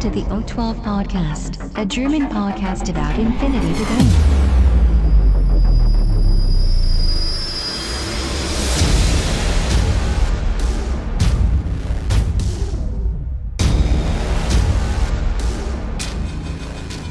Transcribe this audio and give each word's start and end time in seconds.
To 0.00 0.08
the 0.08 0.22
O12 0.22 0.82
Podcast, 0.82 1.76
a 1.76 1.84
German 1.84 2.22
podcast 2.30 2.88
about 2.88 3.18
infinity 3.18 3.74
to 3.74 3.84
go. 3.84 3.98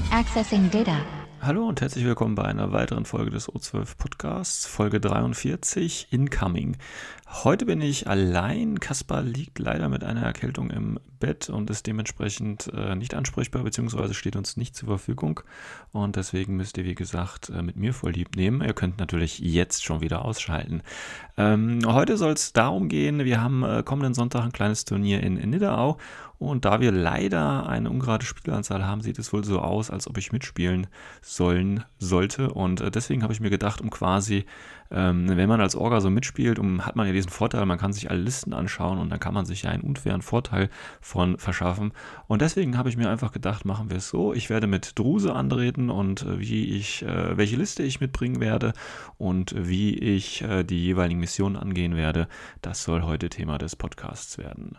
Accessing 0.09 0.71
data. 0.71 1.05
Hallo 1.41 1.67
und 1.67 1.80
herzlich 1.80 2.03
willkommen 2.03 2.35
bei 2.35 2.44
einer 2.44 2.73
weiteren 2.73 3.05
Folge 3.05 3.31
des 3.31 3.49
O12 3.49 3.97
Podcasts, 3.97 4.66
Folge 4.66 4.99
43, 4.99 6.08
Incoming. 6.11 6.75
Heute 7.31 7.67
bin 7.67 7.79
ich 7.79 8.07
allein. 8.07 8.79
Kaspar 8.79 9.21
liegt 9.21 9.59
leider 9.59 9.88
mit 9.88 10.03
einer 10.03 10.23
Erkältung 10.23 10.71
im 10.71 10.99
Bett 11.19 11.47
und 11.47 11.69
ist 11.69 11.85
dementsprechend 11.85 12.71
äh, 12.73 12.95
nicht 12.95 13.13
ansprechbar, 13.13 13.63
beziehungsweise 13.63 14.15
steht 14.15 14.35
uns 14.35 14.57
nicht 14.57 14.75
zur 14.75 14.88
Verfügung. 14.88 15.41
Und 15.91 16.15
deswegen 16.15 16.55
müsst 16.55 16.77
ihr, 16.79 16.85
wie 16.85 16.95
gesagt, 16.95 17.49
äh, 17.49 17.61
mit 17.61 17.75
mir 17.75 17.93
voll 17.93 18.13
lieb 18.13 18.35
nehmen. 18.35 18.61
Ihr 18.61 18.73
könnt 18.73 18.97
natürlich 18.97 19.38
jetzt 19.38 19.85
schon 19.85 20.02
wieder 20.02 20.25
ausschalten. 20.25 20.81
Ähm, 21.38 21.81
heute 21.85 22.17
soll 22.17 22.33
es 22.33 22.52
darum 22.52 22.89
gehen, 22.89 23.23
wir 23.23 23.41
haben 23.41 23.63
äh, 23.63 23.83
kommenden 23.83 24.16
Sonntag 24.16 24.43
ein 24.43 24.52
kleines 24.52 24.85
Turnier 24.85 25.21
in, 25.21 25.38
in 25.38 25.52
Nidderau. 25.52 25.97
Und 26.39 26.63
da 26.63 26.80
wir 26.80 26.94
leider 26.94 27.67
eine 27.67 27.89
ungerade 27.89 28.25
Spielanzahl 28.25 28.88
haben, 28.88 29.02
sieht 29.02 29.19
es 29.19 29.33
wohl 29.33 29.44
so 29.44 29.59
aus, 29.59 29.91
als 29.91 30.07
ob 30.07 30.17
ich 30.17 30.31
mitspielen 30.31 30.88
sollen 31.22 31.83
sollte. 32.00 32.52
Und 32.53 32.81
äh, 32.81 32.89
deswegen 32.89 33.23
habe 33.23 33.33
ich 33.33 33.41
mir 33.41 33.50
gedacht, 33.50 33.81
um 33.81 33.89
quasi, 33.89 34.45
ähm, 34.91 35.27
wenn 35.29 35.49
man 35.49 35.61
als 35.61 35.75
Orga 35.75 36.01
so 36.01 36.09
mitspielt, 36.09 36.59
um, 36.59 36.85
hat 36.85 36.95
man 36.95 37.07
ja 37.07 37.13
diesen 37.13 37.29
Vorteil, 37.29 37.65
man 37.65 37.77
kann 37.77 37.93
sich 37.93 38.09
alle 38.09 38.21
Listen 38.21 38.53
anschauen 38.53 38.97
und 38.97 39.09
dann 39.09 39.19
kann 39.19 39.33
man 39.33 39.45
sich 39.45 39.63
ja 39.63 39.69
einen 39.69 39.83
unfairen 39.83 40.21
Vorteil 40.21 40.69
von 41.01 41.37
verschaffen. 41.37 41.93
Und 42.27 42.41
deswegen 42.41 42.77
habe 42.77 42.89
ich 42.89 42.97
mir 42.97 43.09
einfach 43.09 43.31
gedacht, 43.31 43.65
machen 43.65 43.89
wir 43.89 43.97
es 43.97 44.09
so. 44.09 44.33
Ich 44.33 44.49
werde 44.49 44.67
mit 44.67 44.97
Druse 44.97 45.33
antreten 45.33 45.89
und 45.89 46.23
äh, 46.23 46.39
wie 46.39 46.65
ich, 46.65 47.03
äh, 47.03 47.37
welche 47.37 47.55
Liste 47.55 47.83
ich 47.83 47.99
mitbringen 47.99 48.39
werde 48.39 48.73
und 49.17 49.53
wie 49.55 49.95
ich 49.95 50.41
äh, 50.41 50.63
die 50.63 50.83
jeweiligen 50.83 51.19
Missionen 51.19 51.55
angehen 51.55 51.95
werde, 51.95 52.27
das 52.61 52.83
soll 52.83 53.03
heute 53.03 53.29
Thema 53.29 53.57
des 53.57 53.75
Podcasts 53.75 54.37
werden. 54.37 54.77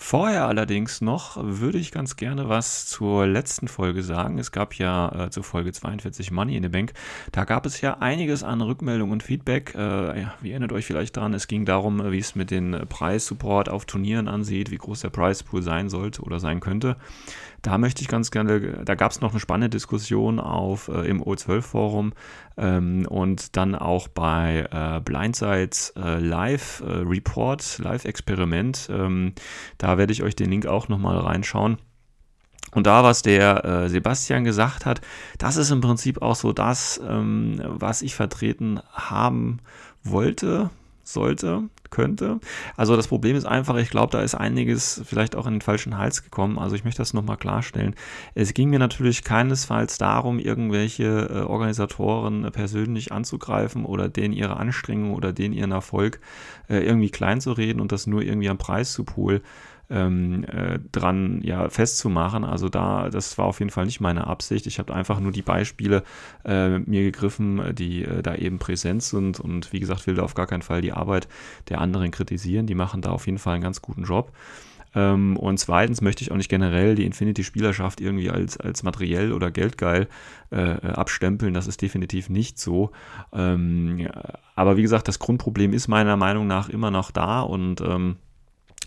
Vorher 0.00 0.46
allerdings 0.46 1.00
noch 1.00 1.36
würde 1.42 1.76
ich 1.76 1.90
ganz 1.90 2.14
gerne 2.14 2.48
was 2.48 2.86
zur 2.86 3.26
letzten 3.26 3.66
Folge 3.66 4.04
sagen. 4.04 4.38
Es 4.38 4.52
gab 4.52 4.74
ja 4.74 5.26
äh, 5.26 5.30
zur 5.30 5.42
Folge 5.42 5.72
42 5.72 6.30
Money 6.30 6.56
in 6.56 6.62
the 6.62 6.68
Bank. 6.68 6.92
Da 7.32 7.44
gab 7.44 7.66
es 7.66 7.80
ja 7.80 7.98
einiges 7.98 8.44
an 8.44 8.60
Rückmeldung 8.60 9.10
und 9.10 9.24
Feedback. 9.24 9.74
Äh, 9.74 10.20
ja, 10.20 10.34
ihr 10.40 10.50
erinnert 10.52 10.70
euch 10.70 10.86
vielleicht 10.86 11.16
dran, 11.16 11.34
es 11.34 11.48
ging 11.48 11.64
darum, 11.64 12.12
wie 12.12 12.18
es 12.18 12.36
mit 12.36 12.52
den 12.52 12.86
Preissupport 12.88 13.68
auf 13.68 13.86
Turnieren 13.86 14.28
ansieht, 14.28 14.70
wie 14.70 14.78
groß 14.78 15.00
der 15.00 15.10
Preispool 15.10 15.62
sein 15.62 15.88
sollte 15.88 16.22
oder 16.22 16.38
sein 16.38 16.60
könnte. 16.60 16.96
Da 17.62 17.76
möchte 17.76 18.02
ich 18.02 18.08
ganz 18.08 18.30
gerne, 18.30 18.84
da 18.84 18.94
gab 18.94 19.10
es 19.10 19.20
noch 19.20 19.32
eine 19.32 19.40
spannende 19.40 19.68
Diskussion 19.68 20.38
auf 20.38 20.88
äh, 20.88 21.08
im 21.08 21.22
O12-Forum 21.22 22.12
ähm, 22.56 23.06
und 23.08 23.56
dann 23.56 23.74
auch 23.74 24.06
bei 24.06 24.68
äh, 24.70 25.00
Blindsides 25.00 25.92
äh, 25.96 26.18
Live 26.18 26.82
äh, 26.86 26.90
Report, 26.90 27.78
Live-Experiment. 27.78 28.88
Ähm, 28.92 29.32
da 29.76 29.98
werde 29.98 30.12
ich 30.12 30.22
euch 30.22 30.36
den 30.36 30.50
Link 30.50 30.66
auch 30.66 30.88
nochmal 30.88 31.18
reinschauen. 31.18 31.78
Und 32.72 32.86
da, 32.86 33.02
was 33.02 33.22
der 33.22 33.64
äh, 33.64 33.88
Sebastian 33.88 34.44
gesagt 34.44 34.84
hat, 34.86 35.00
das 35.38 35.56
ist 35.56 35.70
im 35.70 35.80
Prinzip 35.80 36.20
auch 36.22 36.36
so 36.36 36.52
das, 36.52 37.00
ähm, 37.06 37.60
was 37.64 38.02
ich 38.02 38.14
vertreten 38.14 38.80
haben 38.92 39.58
wollte, 40.04 40.70
sollte, 41.02 41.64
könnte. 41.90 42.40
Also 42.76 42.96
das 42.96 43.08
Problem 43.08 43.36
ist 43.36 43.44
einfach, 43.44 43.76
ich 43.76 43.90
glaube, 43.90 44.12
da 44.12 44.20
ist 44.20 44.34
einiges 44.34 45.02
vielleicht 45.04 45.36
auch 45.36 45.46
in 45.46 45.54
den 45.54 45.60
falschen 45.60 45.98
Hals 45.98 46.22
gekommen. 46.22 46.58
Also 46.58 46.76
ich 46.76 46.84
möchte 46.84 47.02
das 47.02 47.14
nochmal 47.14 47.36
klarstellen. 47.36 47.94
Es 48.34 48.54
ging 48.54 48.70
mir 48.70 48.78
natürlich 48.78 49.24
keinesfalls 49.24 49.98
darum, 49.98 50.38
irgendwelche 50.38 51.28
äh, 51.30 51.40
Organisatoren 51.40 52.44
äh, 52.44 52.50
persönlich 52.50 53.12
anzugreifen 53.12 53.84
oder 53.84 54.08
denen 54.08 54.34
ihre 54.34 54.56
Anstrengung 54.56 55.14
oder 55.14 55.32
denen 55.32 55.54
ihren 55.54 55.72
Erfolg 55.72 56.20
äh, 56.68 56.78
irgendwie 56.78 57.10
klein 57.10 57.40
zu 57.40 57.52
reden 57.52 57.80
und 57.80 57.92
das 57.92 58.06
nur 58.06 58.22
irgendwie 58.22 58.48
am 58.48 58.58
Preis 58.58 58.92
zu 58.92 59.04
pool 59.04 59.42
ähm, 59.90 60.44
äh, 60.44 60.78
dran 60.92 61.40
ja, 61.42 61.68
festzumachen. 61.68 62.44
Also 62.44 62.68
da, 62.68 63.08
das 63.10 63.38
war 63.38 63.46
auf 63.46 63.60
jeden 63.60 63.70
Fall 63.70 63.86
nicht 63.86 64.00
meine 64.00 64.26
Absicht. 64.26 64.66
Ich 64.66 64.78
habe 64.78 64.94
einfach 64.94 65.20
nur 65.20 65.32
die 65.32 65.42
Beispiele 65.42 66.02
äh, 66.44 66.78
mir 66.78 67.02
gegriffen, 67.02 67.74
die 67.74 68.04
äh, 68.04 68.22
da 68.22 68.34
eben 68.34 68.58
präsent 68.58 69.02
sind 69.02 69.40
und 69.40 69.72
wie 69.72 69.80
gesagt, 69.80 70.06
will 70.06 70.14
da 70.16 70.22
auf 70.22 70.34
gar 70.34 70.46
keinen 70.46 70.62
Fall 70.62 70.80
die 70.80 70.92
Arbeit 70.92 71.28
der 71.68 71.80
anderen 71.80 72.10
kritisieren. 72.10 72.66
Die 72.66 72.74
machen 72.74 73.00
da 73.00 73.10
auf 73.10 73.26
jeden 73.26 73.38
Fall 73.38 73.54
einen 73.54 73.62
ganz 73.62 73.82
guten 73.82 74.04
Job. 74.04 74.32
Ähm, 74.94 75.36
und 75.36 75.58
zweitens 75.58 76.00
möchte 76.00 76.22
ich 76.22 76.32
auch 76.32 76.36
nicht 76.36 76.48
generell 76.48 76.94
die 76.94 77.04
Infinity-Spielerschaft 77.04 78.00
irgendwie 78.00 78.30
als, 78.30 78.56
als 78.58 78.82
materiell 78.82 79.32
oder 79.32 79.50
geldgeil 79.50 80.08
äh, 80.50 80.72
abstempeln. 80.86 81.54
Das 81.54 81.66
ist 81.66 81.82
definitiv 81.82 82.28
nicht 82.28 82.58
so. 82.58 82.90
Ähm, 83.32 84.08
aber 84.54 84.76
wie 84.76 84.82
gesagt, 84.82 85.08
das 85.08 85.18
Grundproblem 85.18 85.72
ist 85.72 85.88
meiner 85.88 86.16
Meinung 86.16 86.46
nach 86.46 86.68
immer 86.68 86.90
noch 86.90 87.10
da 87.10 87.40
und 87.40 87.80
ähm, 87.80 88.16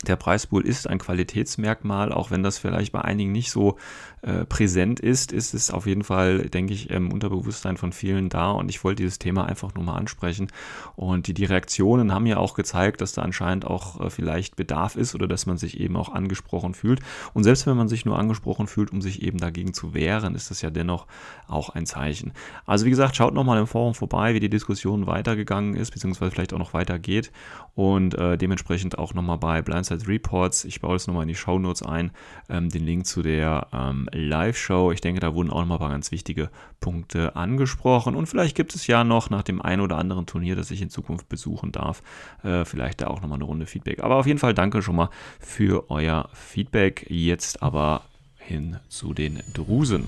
der 0.07 0.15
Preispool 0.15 0.65
ist 0.65 0.87
ein 0.87 0.99
Qualitätsmerkmal, 0.99 2.11
auch 2.11 2.31
wenn 2.31 2.43
das 2.43 2.57
vielleicht 2.57 2.91
bei 2.91 3.01
einigen 3.01 3.31
nicht 3.31 3.51
so 3.51 3.77
äh, 4.21 4.45
präsent 4.45 4.99
ist, 4.99 5.31
ist 5.31 5.53
es 5.53 5.71
auf 5.71 5.87
jeden 5.87 6.03
Fall, 6.03 6.49
denke 6.49 6.73
ich, 6.73 6.89
im 6.89 7.11
Unterbewusstsein 7.11 7.77
von 7.77 7.91
vielen 7.91 8.29
da 8.29 8.51
und 8.51 8.69
ich 8.69 8.83
wollte 8.83 9.01
dieses 9.03 9.19
Thema 9.19 9.45
einfach 9.45 9.73
nur 9.73 9.83
mal 9.83 9.95
ansprechen. 9.95 10.47
Und 10.95 11.27
die, 11.27 11.33
die 11.33 11.45
Reaktionen 11.45 12.13
haben 12.13 12.25
ja 12.25 12.37
auch 12.37 12.53
gezeigt, 12.53 13.01
dass 13.01 13.13
da 13.13 13.23
anscheinend 13.23 13.65
auch 13.65 13.99
äh, 13.99 14.09
vielleicht 14.09 14.55
Bedarf 14.55 14.95
ist 14.95 15.15
oder 15.15 15.27
dass 15.27 15.45
man 15.45 15.57
sich 15.57 15.79
eben 15.79 15.95
auch 15.97 16.09
angesprochen 16.09 16.73
fühlt. 16.73 16.99
Und 17.33 17.43
selbst 17.43 17.65
wenn 17.65 17.77
man 17.77 17.87
sich 17.87 18.05
nur 18.05 18.19
angesprochen 18.19 18.67
fühlt, 18.67 18.91
um 18.91 19.01
sich 19.01 19.23
eben 19.23 19.39
dagegen 19.39 19.73
zu 19.73 19.93
wehren, 19.93 20.35
ist 20.35 20.51
das 20.51 20.61
ja 20.61 20.69
dennoch 20.69 21.07
auch 21.47 21.69
ein 21.69 21.85
Zeichen. 21.85 22.33
Also 22.65 22.85
wie 22.85 22.91
gesagt, 22.91 23.15
schaut 23.15 23.33
nochmal 23.33 23.59
im 23.59 23.67
Forum 23.67 23.95
vorbei, 23.95 24.33
wie 24.33 24.39
die 24.39 24.49
Diskussion 24.49 25.07
weitergegangen 25.07 25.75
ist, 25.75 25.91
beziehungsweise 25.91 26.31
vielleicht 26.31 26.53
auch 26.53 26.59
noch 26.59 26.73
weitergeht 26.73 27.31
und 27.75 28.13
äh, 28.15 28.37
dementsprechend 28.37 28.97
auch 28.97 29.13
nochmal 29.13 29.37
bei 29.37 29.61
Blindside 29.91 30.07
Reports, 30.07 30.65
ich 30.65 30.81
baue 30.81 30.93
das 30.93 31.07
nochmal 31.07 31.23
in 31.23 31.29
die 31.29 31.35
Show 31.35 31.59
Notes 31.59 31.83
ein, 31.83 32.11
ähm, 32.49 32.69
den 32.69 32.85
Link 32.85 33.05
zu 33.05 33.21
der 33.21 33.67
ähm, 33.73 34.07
Live-Show. 34.11 34.91
Ich 34.91 35.01
denke, 35.01 35.19
da 35.19 35.33
wurden 35.33 35.49
auch 35.49 35.59
nochmal 35.59 35.77
ein 35.77 35.81
paar 35.81 35.89
ganz 35.89 36.11
wichtige 36.11 36.49
Punkte 36.79 37.35
angesprochen 37.35 38.15
und 38.15 38.27
vielleicht 38.27 38.55
gibt 38.55 38.75
es 38.75 38.87
ja 38.87 39.03
noch 39.03 39.29
nach 39.29 39.43
dem 39.43 39.61
einen 39.61 39.81
oder 39.81 39.97
anderen 39.97 40.25
Turnier, 40.25 40.55
das 40.55 40.71
ich 40.71 40.81
in 40.81 40.89
Zukunft 40.89 41.29
besuchen 41.29 41.71
darf, 41.71 42.01
äh, 42.43 42.65
vielleicht 42.65 43.01
da 43.01 43.07
auch 43.07 43.21
nochmal 43.21 43.37
eine 43.37 43.45
Runde 43.45 43.65
Feedback. 43.65 44.03
Aber 44.03 44.15
auf 44.15 44.27
jeden 44.27 44.39
Fall 44.39 44.53
danke 44.53 44.81
schon 44.81 44.95
mal 44.95 45.09
für 45.39 45.89
euer 45.89 46.29
Feedback. 46.33 47.05
Jetzt 47.09 47.61
aber 47.61 48.03
hin 48.37 48.77
zu 48.89 49.13
den 49.13 49.41
Drusen. 49.53 50.07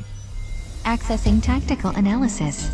Accessing 0.85 1.41
tactical 1.41 1.95
analysis. 1.95 2.71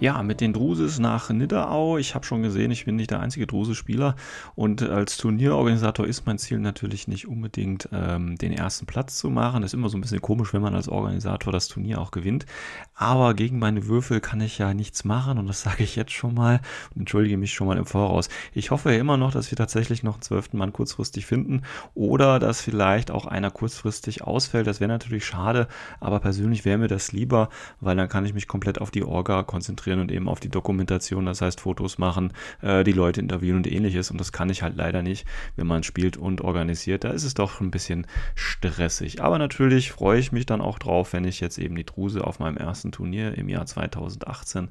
Ja, 0.00 0.22
mit 0.22 0.40
den 0.40 0.52
Druses 0.52 1.00
nach 1.00 1.28
Nidderau. 1.28 1.98
Ich 1.98 2.14
habe 2.14 2.24
schon 2.24 2.40
gesehen, 2.40 2.70
ich 2.70 2.84
bin 2.84 2.94
nicht 2.94 3.10
der 3.10 3.18
einzige 3.18 3.48
Druse-Spieler. 3.48 4.14
Und 4.54 4.80
als 4.80 5.16
Turnierorganisator 5.16 6.06
ist 6.06 6.24
mein 6.24 6.38
Ziel 6.38 6.60
natürlich 6.60 7.08
nicht 7.08 7.26
unbedingt 7.26 7.88
ähm, 7.92 8.38
den 8.38 8.52
ersten 8.52 8.86
Platz 8.86 9.18
zu 9.18 9.28
machen. 9.28 9.62
Das 9.62 9.70
ist 9.70 9.74
immer 9.74 9.88
so 9.88 9.98
ein 9.98 10.00
bisschen 10.00 10.22
komisch, 10.22 10.54
wenn 10.54 10.62
man 10.62 10.76
als 10.76 10.88
Organisator 10.88 11.52
das 11.52 11.66
Turnier 11.66 12.00
auch 12.00 12.12
gewinnt. 12.12 12.46
Aber 12.94 13.34
gegen 13.34 13.58
meine 13.58 13.88
Würfel 13.88 14.20
kann 14.20 14.40
ich 14.40 14.58
ja 14.58 14.72
nichts 14.72 15.04
machen 15.04 15.36
und 15.36 15.48
das 15.48 15.62
sage 15.68 15.82
ich 15.82 15.96
jetzt 15.96 16.12
schon 16.12 16.34
mal 16.34 16.60
und 16.94 17.00
entschuldige 17.00 17.36
mich 17.36 17.52
schon 17.52 17.66
mal 17.66 17.76
im 17.76 17.86
Voraus. 17.86 18.28
Ich 18.52 18.70
hoffe 18.70 18.92
ja 18.92 19.00
immer 19.00 19.16
noch, 19.16 19.32
dass 19.32 19.50
wir 19.50 19.56
tatsächlich 19.58 20.04
noch 20.04 20.14
einen 20.14 20.22
zwölften 20.22 20.58
Mann 20.58 20.72
kurzfristig 20.72 21.26
finden 21.26 21.62
oder 21.94 22.38
dass 22.38 22.60
vielleicht 22.60 23.10
auch 23.10 23.26
einer 23.26 23.50
kurzfristig 23.50 24.22
ausfällt. 24.22 24.68
Das 24.68 24.78
wäre 24.78 24.88
natürlich 24.92 25.26
schade, 25.26 25.66
aber 25.98 26.20
persönlich 26.20 26.64
wäre 26.64 26.78
mir 26.78 26.88
das 26.88 27.10
lieber, 27.10 27.48
weil 27.80 27.96
dann 27.96 28.08
kann 28.08 28.24
ich 28.24 28.32
mich 28.32 28.46
komplett 28.46 28.80
auf 28.80 28.92
die 28.92 29.02
Orga 29.02 29.42
konzentrieren 29.42 29.87
und 29.94 30.12
eben 30.12 30.28
auf 30.28 30.40
die 30.40 30.48
Dokumentation, 30.48 31.26
das 31.26 31.40
heißt 31.40 31.60
Fotos 31.60 31.98
machen, 31.98 32.32
äh, 32.62 32.84
die 32.84 32.92
Leute 32.92 33.20
interviewen 33.20 33.56
und 33.56 33.70
ähnliches. 33.70 34.10
Und 34.10 34.20
das 34.20 34.32
kann 34.32 34.50
ich 34.50 34.62
halt 34.62 34.76
leider 34.76 35.02
nicht, 35.02 35.26
wenn 35.56 35.66
man 35.66 35.82
spielt 35.82 36.16
und 36.16 36.40
organisiert. 36.40 37.04
Da 37.04 37.10
ist 37.10 37.24
es 37.24 37.34
doch 37.34 37.60
ein 37.60 37.70
bisschen 37.70 38.06
stressig. 38.34 39.22
Aber 39.22 39.38
natürlich 39.38 39.92
freue 39.92 40.18
ich 40.18 40.32
mich 40.32 40.46
dann 40.46 40.60
auch 40.60 40.78
drauf, 40.78 41.12
wenn 41.12 41.24
ich 41.24 41.40
jetzt 41.40 41.58
eben 41.58 41.76
die 41.76 41.86
Druse 41.86 42.24
auf 42.24 42.38
meinem 42.38 42.56
ersten 42.56 42.92
Turnier 42.92 43.36
im 43.36 43.48
Jahr 43.48 43.66
2018 43.66 44.68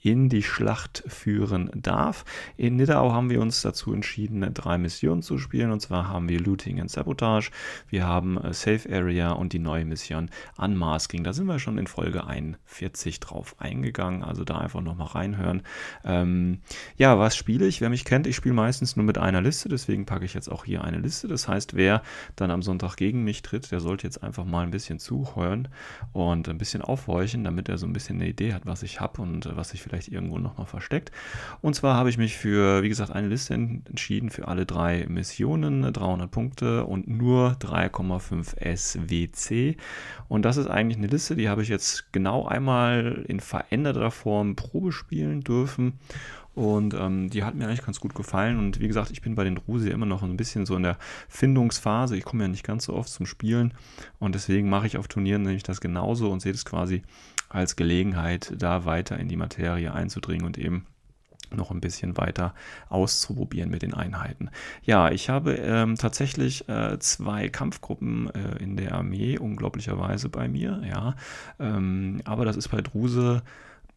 in 0.00 0.28
die 0.28 0.42
Schlacht 0.42 1.02
führen 1.06 1.70
darf. 1.74 2.24
In 2.56 2.76
Nidau 2.76 3.12
haben 3.12 3.30
wir 3.30 3.40
uns 3.40 3.62
dazu 3.62 3.92
entschieden, 3.92 4.48
drei 4.54 4.78
Missionen 4.78 5.22
zu 5.22 5.38
spielen. 5.38 5.72
Und 5.72 5.80
zwar 5.80 6.08
haben 6.08 6.28
wir 6.28 6.40
Looting 6.40 6.80
and 6.80 6.90
Sabotage, 6.90 7.50
wir 7.88 8.06
haben 8.06 8.38
Safe 8.52 8.88
Area 8.90 9.32
und 9.32 9.52
die 9.52 9.58
neue 9.58 9.84
Mission 9.84 10.30
Unmasking. 10.56 11.24
Da 11.24 11.32
sind 11.32 11.46
wir 11.46 11.58
schon 11.58 11.78
in 11.78 11.86
Folge 11.86 12.26
41 12.26 13.20
drauf 13.20 13.56
eingegangen. 13.58 14.22
Also 14.22 14.44
da 14.44 14.58
einfach 14.58 14.80
nochmal 14.80 15.08
reinhören. 15.08 15.62
Ähm, 16.04 16.60
ja, 16.96 17.18
was 17.18 17.36
spiele 17.36 17.66
ich? 17.66 17.80
Wer 17.80 17.90
mich 17.90 18.04
kennt, 18.04 18.26
ich 18.26 18.36
spiele 18.36 18.54
meistens 18.54 18.96
nur 18.96 19.04
mit 19.04 19.18
einer 19.18 19.40
Liste. 19.40 19.68
Deswegen 19.68 20.06
packe 20.06 20.24
ich 20.24 20.34
jetzt 20.34 20.50
auch 20.50 20.64
hier 20.64 20.84
eine 20.84 20.98
Liste. 20.98 21.28
Das 21.28 21.48
heißt, 21.48 21.74
wer 21.74 22.02
dann 22.36 22.50
am 22.50 22.62
Sonntag 22.62 22.96
gegen 22.96 23.24
mich 23.24 23.42
tritt, 23.42 23.70
der 23.72 23.80
sollte 23.80 24.06
jetzt 24.06 24.22
einfach 24.22 24.44
mal 24.44 24.62
ein 24.62 24.70
bisschen 24.70 24.98
zuhören 24.98 25.68
und 26.12 26.48
ein 26.48 26.58
bisschen 26.58 26.82
aufhorchen, 26.82 27.44
damit 27.44 27.68
er 27.68 27.78
so 27.78 27.86
ein 27.86 27.92
bisschen 27.92 28.16
eine 28.16 28.28
Idee 28.28 28.54
hat, 28.54 28.66
was 28.66 28.82
ich 28.82 29.00
habe 29.00 29.22
und 29.22 29.56
was 29.56 29.74
ich 29.74 29.82
vielleicht 29.82 29.97
vielleicht 29.98 30.12
irgendwo 30.12 30.38
nochmal 30.38 30.66
versteckt. 30.66 31.10
Und 31.60 31.74
zwar 31.74 31.96
habe 31.96 32.10
ich 32.10 32.18
mich 32.18 32.36
für, 32.36 32.82
wie 32.82 32.88
gesagt, 32.88 33.10
eine 33.10 33.28
Liste 33.28 33.54
entschieden 33.54 34.30
für 34.30 34.48
alle 34.48 34.66
drei 34.66 35.06
Missionen, 35.08 35.92
300 35.92 36.30
Punkte 36.30 36.84
und 36.84 37.08
nur 37.08 37.56
3,5 37.60 38.76
SWC. 38.76 39.76
Und 40.28 40.44
das 40.44 40.56
ist 40.56 40.68
eigentlich 40.68 40.98
eine 40.98 41.08
Liste, 41.08 41.36
die 41.36 41.48
habe 41.48 41.62
ich 41.62 41.68
jetzt 41.68 42.12
genau 42.12 42.46
einmal 42.46 43.24
in 43.26 43.40
veränderter 43.40 44.10
Form 44.10 44.56
Probe 44.56 44.92
spielen 44.92 45.40
dürfen. 45.40 45.98
Und 46.54 46.92
ähm, 46.94 47.30
die 47.30 47.44
hat 47.44 47.54
mir 47.54 47.68
eigentlich 47.68 47.86
ganz 47.86 48.00
gut 48.00 48.16
gefallen. 48.16 48.58
Und 48.58 48.80
wie 48.80 48.88
gesagt, 48.88 49.12
ich 49.12 49.22
bin 49.22 49.36
bei 49.36 49.44
den 49.44 49.54
Drusi 49.54 49.90
immer 49.90 50.06
noch 50.06 50.24
ein 50.24 50.36
bisschen 50.36 50.66
so 50.66 50.74
in 50.74 50.82
der 50.82 50.98
Findungsphase. 51.28 52.16
Ich 52.16 52.24
komme 52.24 52.42
ja 52.42 52.48
nicht 52.48 52.64
ganz 52.64 52.86
so 52.86 52.94
oft 52.94 53.08
zum 53.08 53.26
Spielen. 53.26 53.74
Und 54.18 54.34
deswegen 54.34 54.68
mache 54.68 54.88
ich 54.88 54.96
auf 54.96 55.06
Turnieren 55.06 55.42
nämlich 55.42 55.62
das 55.62 55.80
genauso 55.80 56.32
und 56.32 56.40
sehe 56.40 56.50
das 56.50 56.64
quasi 56.64 57.02
als 57.48 57.76
Gelegenheit, 57.76 58.52
da 58.56 58.84
weiter 58.84 59.18
in 59.18 59.28
die 59.28 59.36
Materie 59.36 59.92
einzudringen 59.92 60.46
und 60.46 60.58
eben 60.58 60.86
noch 61.50 61.70
ein 61.70 61.80
bisschen 61.80 62.16
weiter 62.16 62.54
auszuprobieren 62.88 63.70
mit 63.70 63.82
den 63.82 63.94
Einheiten. 63.94 64.50
Ja, 64.82 65.10
ich 65.10 65.30
habe 65.30 65.54
ähm, 65.54 65.96
tatsächlich 65.96 66.68
äh, 66.68 66.98
zwei 66.98 67.48
Kampfgruppen 67.48 68.30
äh, 68.34 68.62
in 68.62 68.76
der 68.76 68.94
Armee, 68.94 69.38
unglaublicherweise 69.38 70.28
bei 70.28 70.48
mir, 70.48 70.82
ja. 70.88 71.14
Ähm, 71.58 72.20
aber 72.24 72.44
das 72.44 72.56
ist 72.56 72.68
bei 72.68 72.82
Druse 72.82 73.42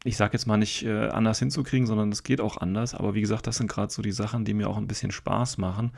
ich 0.03 0.17
sage 0.17 0.33
jetzt 0.33 0.47
mal 0.47 0.57
nicht 0.57 0.83
äh, 0.83 1.09
anders 1.09 1.39
hinzukriegen, 1.39 1.85
sondern 1.85 2.11
es 2.11 2.23
geht 2.23 2.41
auch 2.41 2.57
anders. 2.57 2.95
Aber 2.95 3.13
wie 3.13 3.21
gesagt, 3.21 3.45
das 3.45 3.57
sind 3.57 3.69
gerade 3.69 3.93
so 3.93 4.01
die 4.01 4.11
Sachen, 4.11 4.45
die 4.45 4.55
mir 4.55 4.67
auch 4.67 4.77
ein 4.77 4.87
bisschen 4.87 5.11
Spaß 5.11 5.59
machen. 5.59 5.91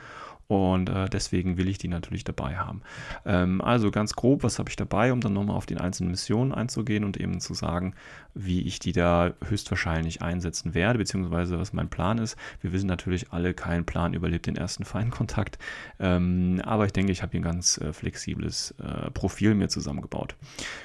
Und 0.46 0.90
äh, 0.90 1.08
deswegen 1.08 1.56
will 1.56 1.68
ich 1.68 1.78
die 1.78 1.88
natürlich 1.88 2.22
dabei 2.22 2.56
haben. 2.56 2.82
Ähm, 3.24 3.62
also 3.62 3.90
ganz 3.90 4.14
grob, 4.14 4.42
was 4.42 4.58
habe 4.58 4.68
ich 4.68 4.76
dabei, 4.76 5.10
um 5.10 5.20
dann 5.20 5.32
nochmal 5.32 5.56
auf 5.56 5.64
die 5.64 5.78
einzelnen 5.78 6.10
Missionen 6.10 6.52
einzugehen 6.52 7.04
und 7.04 7.16
eben 7.16 7.40
zu 7.40 7.54
sagen, 7.54 7.94
wie 8.34 8.60
ich 8.62 8.78
die 8.78 8.92
da 8.92 9.32
höchstwahrscheinlich 9.48 10.20
einsetzen 10.20 10.74
werde, 10.74 10.98
beziehungsweise 10.98 11.58
was 11.58 11.72
mein 11.72 11.88
Plan 11.88 12.18
ist. 12.18 12.36
Wir 12.60 12.72
wissen 12.72 12.88
natürlich 12.88 13.32
alle, 13.32 13.54
kein 13.54 13.86
Plan 13.86 14.12
überlebt 14.12 14.46
den 14.46 14.56
ersten 14.56 14.84
Feindkontakt. 14.84 15.58
Ähm, 15.98 16.60
aber 16.62 16.84
ich 16.84 16.92
denke, 16.92 17.12
ich 17.12 17.22
habe 17.22 17.32
hier 17.32 17.40
ein 17.40 17.44
ganz 17.44 17.78
äh, 17.78 17.94
flexibles 17.94 18.72
äh, 18.72 19.10
Profil 19.12 19.54
mir 19.54 19.68
zusammengebaut. 19.68 20.36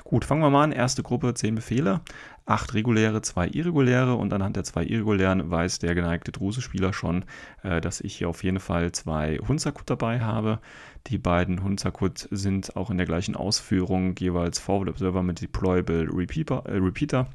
Gut, 0.05 0.23
fangen 0.23 0.41
wir 0.41 0.49
mal 0.49 0.63
an. 0.63 0.71
Erste 0.71 1.03
Gruppe, 1.03 1.33
10 1.33 1.55
Befehle 1.55 1.99
acht 2.45 2.73
reguläre, 2.73 3.21
zwei 3.21 3.47
irreguläre 3.47 4.15
und 4.15 4.33
anhand 4.33 4.55
der 4.55 4.63
zwei 4.63 4.83
irregulären 4.83 5.49
weiß 5.49 5.79
der 5.79 5.95
geneigte 5.95 6.31
Druse-Spieler 6.31 6.93
schon, 6.93 7.25
äh, 7.63 7.81
dass 7.81 8.01
ich 8.01 8.15
hier 8.15 8.29
auf 8.29 8.43
jeden 8.43 8.59
Fall 8.59 8.91
zwei 8.91 9.37
Hunzakut 9.37 9.89
dabei 9.89 10.19
habe. 10.19 10.59
Die 11.07 11.17
beiden 11.17 11.63
Hunzakut 11.63 12.27
sind 12.31 12.75
auch 12.75 12.89
in 12.89 12.97
der 12.97 13.05
gleichen 13.05 13.35
Ausführung 13.35 14.15
jeweils 14.17 14.59
Forward 14.59 14.89
Observer 14.89 15.23
mit 15.23 15.41
Deployable 15.41 16.09
Repeater. 16.11 16.63
Äh, 16.65 16.77
Repeater 16.77 17.27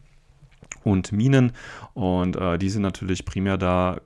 und 0.84 1.12
Minen. 1.12 1.52
Und 1.94 2.36
äh, 2.36 2.58
die 2.58 2.69
sind 2.69 2.82
natürlich 2.82 3.25
primär 3.25 3.56
da, 3.56 3.98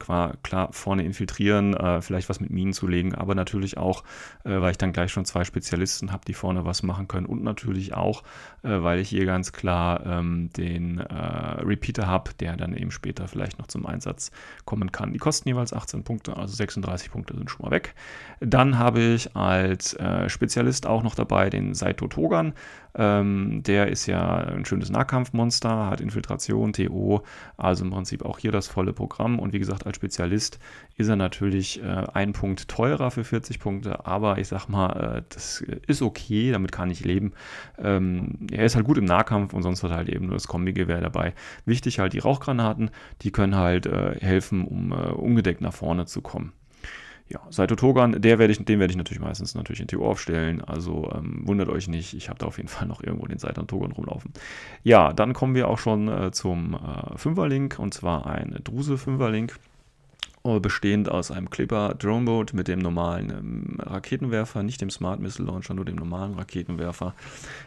klar, 0.42 0.68
vorne 0.72 1.04
infiltrieren, 1.04 1.74
äh, 1.74 2.00
vielleicht 2.00 2.28
was 2.28 2.40
mit 2.40 2.50
Minen 2.50 2.72
zu 2.72 2.86
legen, 2.86 3.14
aber 3.14 3.34
natürlich 3.34 3.76
auch, 3.76 4.04
äh, 4.44 4.60
weil 4.60 4.70
ich 4.70 4.78
dann 4.78 4.92
gleich 4.92 5.12
schon 5.12 5.24
zwei 5.24 5.44
Spezialisten 5.44 6.12
habe, 6.12 6.24
die 6.26 6.34
vorne 6.34 6.64
was 6.64 6.82
machen 6.82 7.08
können. 7.08 7.26
Und 7.26 7.42
natürlich 7.42 7.94
auch, 7.94 8.22
äh, 8.62 8.82
weil 8.82 9.00
ich 9.00 9.08
hier 9.08 9.26
ganz 9.26 9.52
klar 9.52 10.06
ähm, 10.06 10.50
den 10.56 10.98
äh, 10.98 11.14
Repeater 11.14 12.06
habe, 12.06 12.30
der 12.38 12.56
dann 12.56 12.74
eben 12.76 12.90
später 12.90 13.26
vielleicht 13.26 13.58
noch 13.58 13.66
zum 13.66 13.84
Einsatz 13.86 14.30
kommen 14.64 14.92
kann. 14.92 15.12
Die 15.12 15.18
kosten 15.18 15.48
jeweils 15.48 15.72
18 15.72 16.04
Punkte, 16.04 16.36
also 16.36 16.54
36 16.54 17.10
Punkte 17.10 17.36
sind 17.36 17.50
schon 17.50 17.64
mal 17.64 17.72
weg. 17.72 17.94
Dann 18.40 18.78
habe 18.78 19.00
ich 19.00 19.34
als 19.34 19.94
äh, 19.94 20.28
Spezialist 20.28 20.86
auch 20.86 21.02
noch 21.02 21.16
dabei 21.16 21.50
den 21.50 21.74
Saito 21.74 22.06
Togan. 22.06 22.54
Ähm, 22.94 23.62
der 23.62 23.88
ist 23.88 24.06
ja 24.06 24.38
ein 24.38 24.64
schönes 24.64 24.90
Nahkampfmonster, 24.90 25.90
hat 25.90 26.00
Infiltration, 26.00 26.67
TO, 26.72 27.22
also 27.56 27.84
im 27.84 27.90
Prinzip 27.90 28.24
auch 28.24 28.38
hier 28.38 28.52
das 28.52 28.68
volle 28.68 28.92
Programm. 28.92 29.38
Und 29.38 29.52
wie 29.52 29.58
gesagt, 29.58 29.86
als 29.86 29.96
Spezialist 29.96 30.58
ist 30.96 31.08
er 31.08 31.16
natürlich 31.16 31.82
äh, 31.82 32.04
ein 32.12 32.32
Punkt 32.32 32.68
teurer 32.68 33.10
für 33.10 33.24
40 33.24 33.60
Punkte, 33.60 34.06
aber 34.06 34.38
ich 34.38 34.48
sag 34.48 34.68
mal, 34.68 35.18
äh, 35.18 35.22
das 35.28 35.60
ist 35.86 36.02
okay, 36.02 36.50
damit 36.52 36.72
kann 36.72 36.90
ich 36.90 37.04
leben. 37.04 37.32
Ähm, 37.78 38.46
er 38.50 38.64
ist 38.64 38.76
halt 38.76 38.86
gut 38.86 38.98
im 38.98 39.04
Nahkampf 39.04 39.54
und 39.54 39.62
sonst 39.62 39.82
hat 39.82 39.90
halt 39.90 40.08
eben 40.08 40.26
nur 40.26 40.34
das 40.34 40.48
Kombigewehr 40.48 41.00
dabei. 41.00 41.34
Wichtig 41.64 41.98
halt 41.98 42.12
die 42.12 42.18
Rauchgranaten, 42.18 42.90
die 43.22 43.30
können 43.30 43.56
halt 43.56 43.86
äh, 43.86 44.16
helfen, 44.20 44.64
um 44.64 44.92
äh, 44.92 44.96
ungedeckt 44.96 45.60
nach 45.60 45.72
vorne 45.72 46.06
zu 46.06 46.22
kommen 46.22 46.52
ja, 47.28 47.40
Saito 47.50 47.76
Togan, 47.76 48.20
der 48.22 48.38
werde 48.38 48.52
ich, 48.52 48.64
den 48.64 48.80
werde 48.80 48.90
ich 48.90 48.96
natürlich 48.96 49.20
meistens 49.20 49.54
natürlich 49.54 49.80
in 49.80 49.88
TO 49.88 50.08
aufstellen. 50.08 50.62
Also 50.62 51.10
ähm, 51.14 51.42
wundert 51.44 51.68
euch 51.68 51.86
nicht, 51.86 52.14
ich 52.14 52.28
habe 52.28 52.38
da 52.38 52.46
auf 52.46 52.56
jeden 52.56 52.68
Fall 52.68 52.88
noch 52.88 53.02
irgendwo 53.02 53.26
den 53.26 53.38
Saito 53.38 53.62
Togan 53.62 53.92
rumlaufen. 53.92 54.32
Ja, 54.82 55.12
dann 55.12 55.34
kommen 55.34 55.54
wir 55.54 55.68
auch 55.68 55.78
schon 55.78 56.08
äh, 56.08 56.30
zum 56.32 56.74
äh, 56.74 57.16
Fünferlink 57.18 57.78
und 57.78 57.92
zwar 57.92 58.26
ein 58.26 58.58
Druse 58.64 58.96
Fünferlink. 58.96 59.58
Äh, 60.44 60.60
bestehend 60.60 61.10
aus 61.10 61.32
einem 61.32 61.50
Clipper 61.50 61.94
Droneboat 61.98 62.54
mit 62.54 62.68
dem 62.68 62.78
normalen 62.78 63.30
ähm, 63.30 63.78
Raketenwerfer, 63.80 64.62
nicht 64.62 64.80
dem 64.80 64.90
Smart 64.90 65.18
Missile 65.20 65.46
Launcher, 65.48 65.74
nur 65.74 65.84
dem 65.84 65.96
normalen 65.96 66.34
Raketenwerfer. 66.34 67.14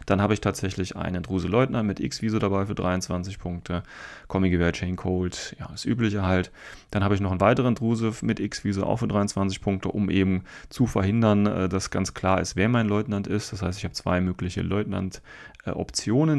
Dann 0.06 0.21
habe 0.21 0.33
ich 0.33 0.41
tatsächlich 0.41 0.95
einen 0.95 1.21
Druse 1.21 1.50
Leutnant 1.50 1.85
mit 1.85 2.00
X-Viso 2.00 2.39
dabei 2.39 2.65
für 2.65 2.75
23 2.75 3.39
Punkte, 3.39 3.83
Kommi-Gewehr 4.29 4.71
Chain 4.71 4.95
Cold, 4.95 5.56
ja, 5.59 5.68
das 5.69 5.83
übliche 5.83 6.25
halt. 6.25 6.51
Dann 6.91 7.03
habe 7.03 7.13
ich 7.13 7.21
noch 7.21 7.31
einen 7.31 7.41
weiteren 7.41 7.75
Druse 7.75 8.13
mit 8.21 8.39
X-Viso 8.39 8.83
auch 8.83 8.97
für 8.97 9.07
23 9.07 9.59
Punkte, 9.59 9.89
um 9.89 10.09
eben 10.09 10.44
zu 10.69 10.88
verhindern, 10.88 11.45
äh, 11.45 11.69
dass 11.69 11.89
ganz 11.89 12.13
klar 12.13 12.39
ist, 12.39 12.56
wer 12.56 12.69
mein 12.69 12.88
Leutnant 12.88 13.27
ist. 13.27 13.51
Das 13.51 13.62
heißt, 13.62 13.79
ich 13.79 13.83
habe 13.83 13.94
zwei 13.94 14.21
mögliche 14.21 14.62
Leutnant 14.62 15.21
äh, 15.65 15.74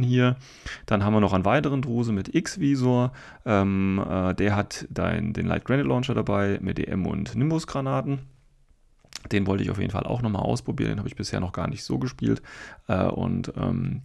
hier. 0.02 0.36
Dann 0.86 1.04
haben 1.04 1.12
wir 1.12 1.20
noch 1.20 1.32
einen 1.34 1.44
weiteren 1.44 1.82
Druse 1.82 2.12
mit 2.12 2.34
X-Visor. 2.34 3.12
Ähm, 3.44 4.02
äh, 4.08 4.34
der 4.34 4.56
hat 4.56 4.86
dein, 4.90 5.32
den 5.34 5.46
Light 5.46 5.64
Granite 5.64 5.88
Launcher 5.88 6.14
dabei 6.14 6.21
mit 6.60 6.78
EM 6.78 7.06
und 7.06 7.34
Nimbus-Granaten. 7.34 8.20
Den 9.30 9.46
wollte 9.46 9.62
ich 9.62 9.70
auf 9.70 9.78
jeden 9.78 9.92
Fall 9.92 10.04
auch 10.04 10.20
nochmal 10.20 10.42
ausprobieren. 10.42 10.90
Den 10.90 10.98
habe 10.98 11.08
ich 11.08 11.16
bisher 11.16 11.38
noch 11.38 11.52
gar 11.52 11.68
nicht 11.68 11.84
so 11.84 11.98
gespielt. 11.98 12.42
Äh, 12.88 13.04
und 13.04 13.52
ähm, 13.56 14.02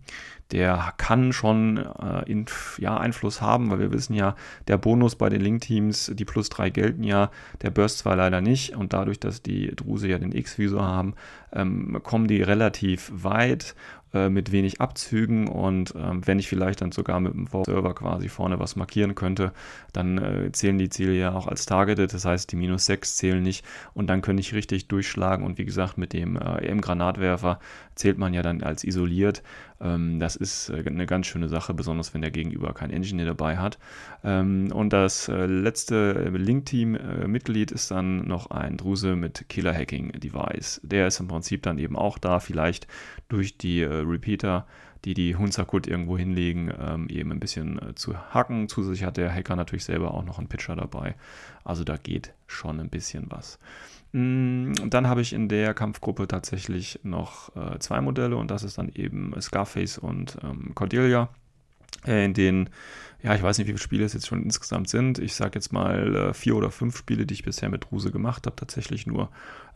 der 0.51 0.93
kann 0.97 1.33
schon 1.33 1.77
äh, 1.77 2.29
in, 2.29 2.45
ja, 2.77 2.97
Einfluss 2.97 3.41
haben, 3.41 3.71
weil 3.71 3.79
wir 3.79 3.91
wissen 3.91 4.13
ja, 4.13 4.35
der 4.67 4.77
Bonus 4.77 5.15
bei 5.15 5.29
den 5.29 5.41
Link-Teams, 5.41 6.11
die 6.13 6.25
plus 6.25 6.49
3 6.49 6.69
gelten 6.69 7.03
ja, 7.03 7.31
der 7.61 7.71
Burst 7.71 7.99
zwar 7.99 8.15
leider 8.15 8.41
nicht. 8.41 8.75
Und 8.75 8.93
dadurch, 8.93 9.19
dass 9.19 9.41
die 9.41 9.75
Druse 9.75 10.07
ja 10.07 10.19
den 10.19 10.31
X-Visor 10.31 10.85
haben, 10.85 11.15
ähm, 11.51 11.99
kommen 12.03 12.27
die 12.27 12.41
relativ 12.41 13.11
weit 13.13 13.75
äh, 14.13 14.29
mit 14.29 14.51
wenig 14.51 14.79
Abzügen 14.79 15.47
und 15.47 15.93
ähm, 15.95 16.25
wenn 16.25 16.39
ich 16.39 16.47
vielleicht 16.47 16.81
dann 16.81 16.91
sogar 16.91 17.19
mit 17.19 17.33
dem 17.33 17.47
Server 17.47 17.93
quasi 17.93 18.29
vorne 18.29 18.59
was 18.59 18.75
markieren 18.75 19.15
könnte, 19.15 19.51
dann 19.91 20.17
äh, 20.17 20.51
zählen 20.51 20.77
die 20.77 20.89
Ziele 20.89 21.13
ja 21.13 21.33
auch 21.33 21.47
als 21.47 21.65
Targeted, 21.65 22.13
das 22.13 22.25
heißt 22.25 22.51
die 22.51 22.55
minus 22.55 22.85
6 22.85 23.17
zählen 23.17 23.43
nicht 23.43 23.65
und 23.93 24.07
dann 24.07 24.21
könnte 24.21 24.41
ich 24.41 24.53
richtig 24.53 24.87
durchschlagen 24.87 25.45
und 25.45 25.57
wie 25.57 25.65
gesagt 25.65 25.97
mit 25.97 26.13
dem 26.13 26.37
äh, 26.37 26.65
EM-Granatwerfer 26.65 27.59
zählt 27.95 28.17
man 28.17 28.33
ja 28.33 28.41
dann 28.41 28.63
als 28.63 28.83
isoliert. 28.83 29.43
Ähm, 29.81 30.19
das 30.19 30.35
ist 30.35 30.69
äh, 30.69 30.83
eine 30.85 31.05
ganz 31.05 31.27
schöne 31.27 31.49
Sache, 31.49 31.73
besonders 31.73 32.13
wenn 32.13 32.21
der 32.21 32.31
Gegenüber 32.31 32.73
kein 32.73 32.91
Engineer 32.91 33.25
dabei 33.25 33.57
hat. 33.57 33.77
Ähm, 34.23 34.71
und 34.71 34.93
das 34.93 35.27
äh, 35.27 35.45
letzte 35.45 36.29
Link-Team-Mitglied 36.29 37.71
ist 37.71 37.91
dann 37.91 38.27
noch 38.27 38.51
ein 38.51 38.77
Druse 38.77 39.15
mit 39.15 39.49
Killer-Hacking-Device. 39.49 40.81
Der 40.83 41.07
ist 41.07 41.19
im 41.19 41.27
Prinzip 41.27 41.63
dann 41.63 41.77
eben 41.77 41.95
auch 41.95 42.17
da, 42.17 42.39
vielleicht 42.39 42.87
durch 43.27 43.57
die 43.57 43.83
Repeater, 43.83 44.65
die 45.05 45.13
die 45.13 45.35
Hunsakut 45.35 45.87
irgendwo 45.87 46.17
hinlegen, 46.17 46.71
ähm, 46.79 47.07
eben 47.09 47.31
ein 47.31 47.39
bisschen 47.39 47.81
äh, 47.81 47.95
zu 47.95 48.17
hacken. 48.33 48.67
Zusätzlich 48.67 49.03
hat 49.03 49.17
der 49.17 49.33
Hacker 49.33 49.55
natürlich 49.55 49.85
selber 49.85 50.13
auch 50.13 50.23
noch 50.23 50.37
einen 50.37 50.47
Pitcher 50.47 50.75
dabei. 50.75 51.15
Also 51.63 51.83
da 51.83 51.97
geht 51.97 52.33
schon 52.47 52.79
ein 52.79 52.89
bisschen 52.89 53.27
was. 53.29 53.59
Mm, 54.11 54.73
dann 54.89 55.07
habe 55.07 55.21
ich 55.21 55.33
in 55.33 55.49
der 55.49 55.73
Kampfgruppe 55.73 56.27
tatsächlich 56.27 56.99
noch 57.03 57.55
äh, 57.55 57.79
zwei 57.79 58.01
Modelle 58.01 58.37
und 58.37 58.51
das 58.51 58.63
ist 58.63 58.77
dann 58.77 58.89
eben 58.89 59.33
Scarface 59.39 59.97
und 59.97 60.37
ähm, 60.43 60.73
Cordelia, 60.75 61.29
äh, 62.05 62.25
in 62.25 62.33
denen 62.33 62.69
ja, 63.23 63.33
ich 63.33 63.41
weiß 63.41 63.57
nicht, 63.57 63.67
wie 63.67 63.71
viele 63.71 63.81
Spiele 63.81 64.05
es 64.05 64.13
jetzt 64.13 64.27
schon 64.27 64.43
insgesamt 64.43 64.89
sind. 64.89 65.17
Ich 65.17 65.33
sage 65.33 65.55
jetzt 65.55 65.73
mal 65.73 66.15
äh, 66.15 66.33
vier 66.33 66.55
oder 66.55 66.69
fünf 66.69 66.95
Spiele, 66.95 67.25
die 67.25 67.33
ich 67.33 67.43
bisher 67.43 67.69
mit 67.69 67.91
Ruse 67.91 68.11
gemacht 68.11 68.45
habe, 68.45 68.55
tatsächlich 68.55 69.07
nur 69.07 69.29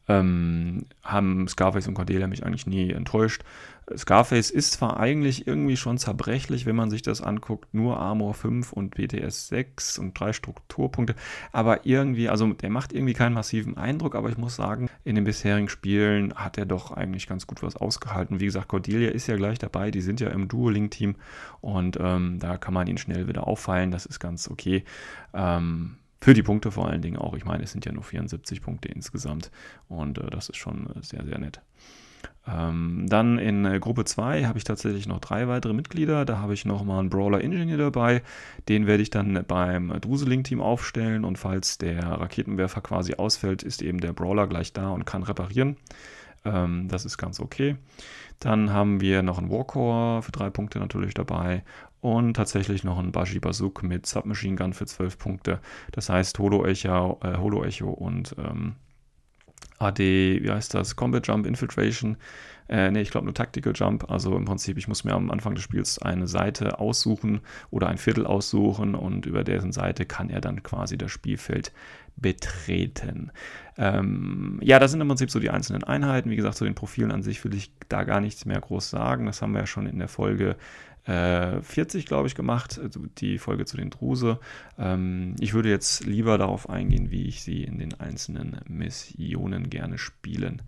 ähm, 0.08 0.86
haben 1.04 1.48
Scarface 1.48 1.88
und 1.88 1.94
Cordelia 1.94 2.28
mich 2.28 2.46
eigentlich 2.46 2.68
nie 2.68 2.92
enttäuscht. 2.92 3.44
Scarface 3.98 4.52
ist 4.52 4.74
zwar 4.74 5.00
eigentlich 5.00 5.48
irgendwie 5.48 5.76
schon 5.76 5.98
zerbrechlich, 5.98 6.66
wenn 6.66 6.76
man 6.76 6.90
sich 6.90 7.02
das 7.02 7.22
anguckt, 7.22 7.74
nur 7.74 8.00
Armor 8.00 8.34
5 8.34 8.72
und 8.72 8.96
BTS 8.96 9.48
6 9.50 10.00
und 10.00 10.18
drei 10.18 10.34
Strukturpunkte, 10.34 11.16
aber 11.52 11.86
irgendwie, 11.86 12.30
also 12.30 12.48
der 12.54 12.70
macht 12.70 12.94
irgendwie 12.94 13.14
keinen 13.14 13.34
massiven 13.34 13.78
Eindruck, 13.78 14.16
aber 14.16 14.30
ich 14.30 14.38
muss 14.38 14.56
sagen, 14.56 14.90
in 15.04 15.16
den 15.16 15.24
bisherigen 15.24 15.70
Spielen 15.70 16.34
hat 16.36 16.58
er 16.58 16.66
doch 16.66 16.92
eigentlich 16.92 17.28
ganz 17.28 17.48
gut 17.48 17.64
was 17.64 17.76
ausgehalten. 17.76 18.40
Wie 18.40 18.46
gesagt, 18.46 18.68
Cordelia 18.68 19.10
ist 19.10 19.28
ja 19.28 19.36
gleich 19.36 19.60
dabei, 19.60 19.92
die 19.92 20.02
sind 20.02 20.20
ja 20.20 20.30
im 20.30 20.48
Duo-Link-Team 20.48 21.16
und 21.60 21.98
ähm, 22.00 22.40
da 22.40 22.58
kann 22.58 22.74
man 22.74 22.88
ihn 22.88 22.98
schnell 22.98 23.28
wieder 23.28 23.48
auffallen, 23.48 23.92
das 23.92 24.06
ist 24.06 24.20
ganz 24.20 24.50
okay. 24.50 24.84
Ähm, 25.34 25.98
für 26.22 26.34
die 26.34 26.44
Punkte 26.44 26.72
vor 26.72 26.88
allen 26.88 27.02
Dingen 27.02 27.18
auch. 27.18 27.34
Ich 27.34 27.46
meine, 27.46 27.64
es 27.64 27.72
sind 27.72 27.86
ja 27.86 27.92
nur 27.92 28.04
74 28.04 28.62
Punkte 28.62 28.88
insgesamt 28.90 29.52
und 29.90 30.20
äh, 30.20 30.30
das 30.30 30.50
ist 30.50 30.58
schon 30.58 30.88
äh, 30.96 31.02
sehr, 31.02 31.26
sehr 31.26 31.40
nett. 31.40 31.62
Ähm, 32.48 33.06
dann 33.08 33.40
in 33.40 33.66
äh, 33.66 33.80
Gruppe 33.80 34.06
2 34.06 34.46
habe 34.46 34.58
ich 34.58 34.64
tatsächlich 34.64 35.08
noch 35.08 35.20
drei 35.20 35.48
weitere 35.48 35.74
Mitglieder. 35.74 36.26
Da 36.26 36.38
habe 36.38 36.54
ich 36.54 36.66
nochmal 36.66 37.00
einen 37.00 37.10
Brawler 37.10 37.42
Engineer 37.42 37.78
dabei. 37.78 38.22
Den 38.70 38.88
werde 38.88 39.04
ich 39.04 39.10
dann 39.10 39.44
beim 39.48 39.90
Druseling-Team 40.00 40.62
aufstellen 40.62 41.26
und 41.26 41.38
falls 41.38 41.80
der 41.80 42.04
Raketenwerfer 42.04 42.82
quasi 42.82 43.16
ausfällt, 43.16 43.64
ist 43.64 43.82
eben 43.82 44.00
der 44.00 44.14
Brawler 44.14 44.48
gleich 44.48 44.74
da 44.74 44.90
und 44.90 45.06
kann 45.06 45.24
reparieren. 45.24 45.78
Ähm, 46.46 46.88
das 46.88 47.06
ist 47.06 47.18
ganz 47.18 47.40
okay. 47.40 47.78
Dann 48.40 48.72
haben 48.74 49.02
wir 49.02 49.22
noch 49.22 49.38
einen 49.38 49.52
Warcore 49.52 50.24
für 50.24 50.32
drei 50.32 50.50
Punkte 50.50 50.80
natürlich 50.80 51.14
dabei 51.14 51.64
und 52.02 52.34
tatsächlich 52.34 52.84
noch 52.84 53.00
einen 53.00 53.12
Baji 53.12 53.40
Bazuk 53.40 53.84
mit 53.84 54.06
Submachine 54.06 54.56
Gun 54.56 54.74
für 54.74 54.86
zwölf 54.86 55.18
Punkte. 55.18 55.60
Das 55.92 56.10
heißt 56.10 56.38
Holo 56.40 56.66
Echo, 56.66 57.20
äh, 57.24 57.38
Holo 57.38 57.64
Echo 57.64 57.90
und 57.90 58.36
ähm, 58.38 58.76
AD, 59.78 60.44
wie 60.44 60.52
heißt 60.52 60.74
das, 60.74 60.96
Combat 60.96 61.26
Jump 61.26 61.46
Infiltration. 61.46 62.18
Äh, 62.70 62.90
ne, 62.92 63.02
ich 63.02 63.12
glaube 63.12 63.26
nur 63.26 63.34
Tactical 63.34 63.74
Jump. 63.76 64.10
Also 64.10 64.36
im 64.36 64.46
Prinzip, 64.46 64.78
ich 64.78 64.88
muss 64.88 65.04
mir 65.04 65.14
am 65.14 65.30
Anfang 65.30 65.56
des 65.56 65.64
Spiels 65.64 66.00
eine 66.00 66.28
Seite 66.28 66.80
aussuchen 66.80 67.42
oder 67.70 67.88
ein 67.90 67.98
Viertel 67.98 68.26
aussuchen 68.26 68.96
und 68.96 69.26
über 69.26 69.44
dessen 69.44 69.72
Seite 69.72 70.06
kann 70.06 70.30
er 70.30 70.42
dann 70.42 70.64
quasi 70.64 70.98
das 70.98 71.12
Spielfeld 71.12 71.72
betreten. 72.16 73.32
Ähm, 73.78 74.60
ja, 74.62 74.80
das 74.80 74.92
sind 74.92 75.02
im 75.02 75.08
Prinzip 75.08 75.32
so 75.32 75.40
die 75.40 75.50
einzelnen 75.50 75.84
Einheiten. 75.84 76.30
Wie 76.30 76.36
gesagt, 76.36 76.56
zu 76.56 76.66
den 76.66 76.76
Profilen 76.76 77.12
an 77.12 77.24
sich 77.24 77.44
will 77.44 77.54
ich 77.54 77.72
da 77.90 78.04
gar 78.04 78.22
nichts 78.22 78.46
mehr 78.46 78.60
groß 78.60 78.90
sagen. 78.90 79.26
Das 79.26 79.42
haben 79.42 79.54
wir 79.54 79.62
ja 79.62 79.68
schon 79.68 79.88
in 79.88 80.00
der 80.00 80.08
Folge 80.08 80.56
40, 81.06 82.04
äh, 82.04 82.08
glaube 82.08 82.28
ich, 82.28 82.36
gemacht, 82.36 82.80
also 82.82 83.02
die 83.18 83.40
Folge 83.40 83.66
zu 83.66 83.76
den 83.76 83.90
Druse. 83.90 84.40
Ähm, 84.78 85.36
ich 85.40 85.54
würde 85.54 85.70
jetzt 85.70 86.06
lieber 86.06 86.38
darauf 86.38 86.70
eingehen, 86.70 87.10
wie 87.10 87.28
ich 87.28 87.42
sie 87.42 87.64
in 87.64 87.80
den 87.80 88.00
einzelnen 88.00 88.60
Missionen 88.68 89.70
gerne 89.70 89.98
spielen 89.98 90.62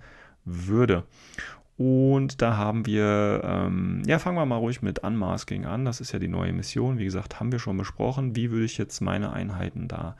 würde. 0.43 1.03
Und 1.77 2.41
da 2.41 2.57
haben 2.57 2.85
wir, 2.85 3.41
ähm, 3.43 4.03
ja, 4.05 4.19
fangen 4.19 4.37
wir 4.37 4.45
mal 4.45 4.57
ruhig 4.57 4.81
mit 4.81 4.99
Unmasking 4.99 5.65
an. 5.65 5.85
Das 5.85 6.01
ist 6.01 6.11
ja 6.11 6.19
die 6.19 6.27
neue 6.27 6.53
Mission. 6.53 6.97
Wie 6.97 7.05
gesagt, 7.05 7.39
haben 7.39 7.51
wir 7.51 7.59
schon 7.59 7.77
besprochen. 7.77 8.35
Wie 8.35 8.51
würde 8.51 8.65
ich 8.65 8.77
jetzt 8.77 9.01
meine 9.01 9.33
Einheiten 9.33 9.87
da 9.87 10.15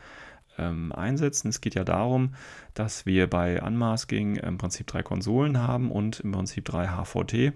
ähm, 0.58 0.92
einsetzen? 0.92 1.50
Es 1.50 1.62
geht 1.62 1.76
ja 1.76 1.84
darum, 1.84 2.34
dass 2.74 3.06
wir 3.06 3.30
bei 3.30 3.62
Unmasking 3.62 4.36
im 4.36 4.58
Prinzip 4.58 4.88
drei 4.88 5.04
Konsolen 5.04 5.60
haben 5.60 5.92
und 5.92 6.22
im 6.22 6.32
Prinzip 6.32 6.66
drei 6.66 6.88
HVT. 6.88 7.54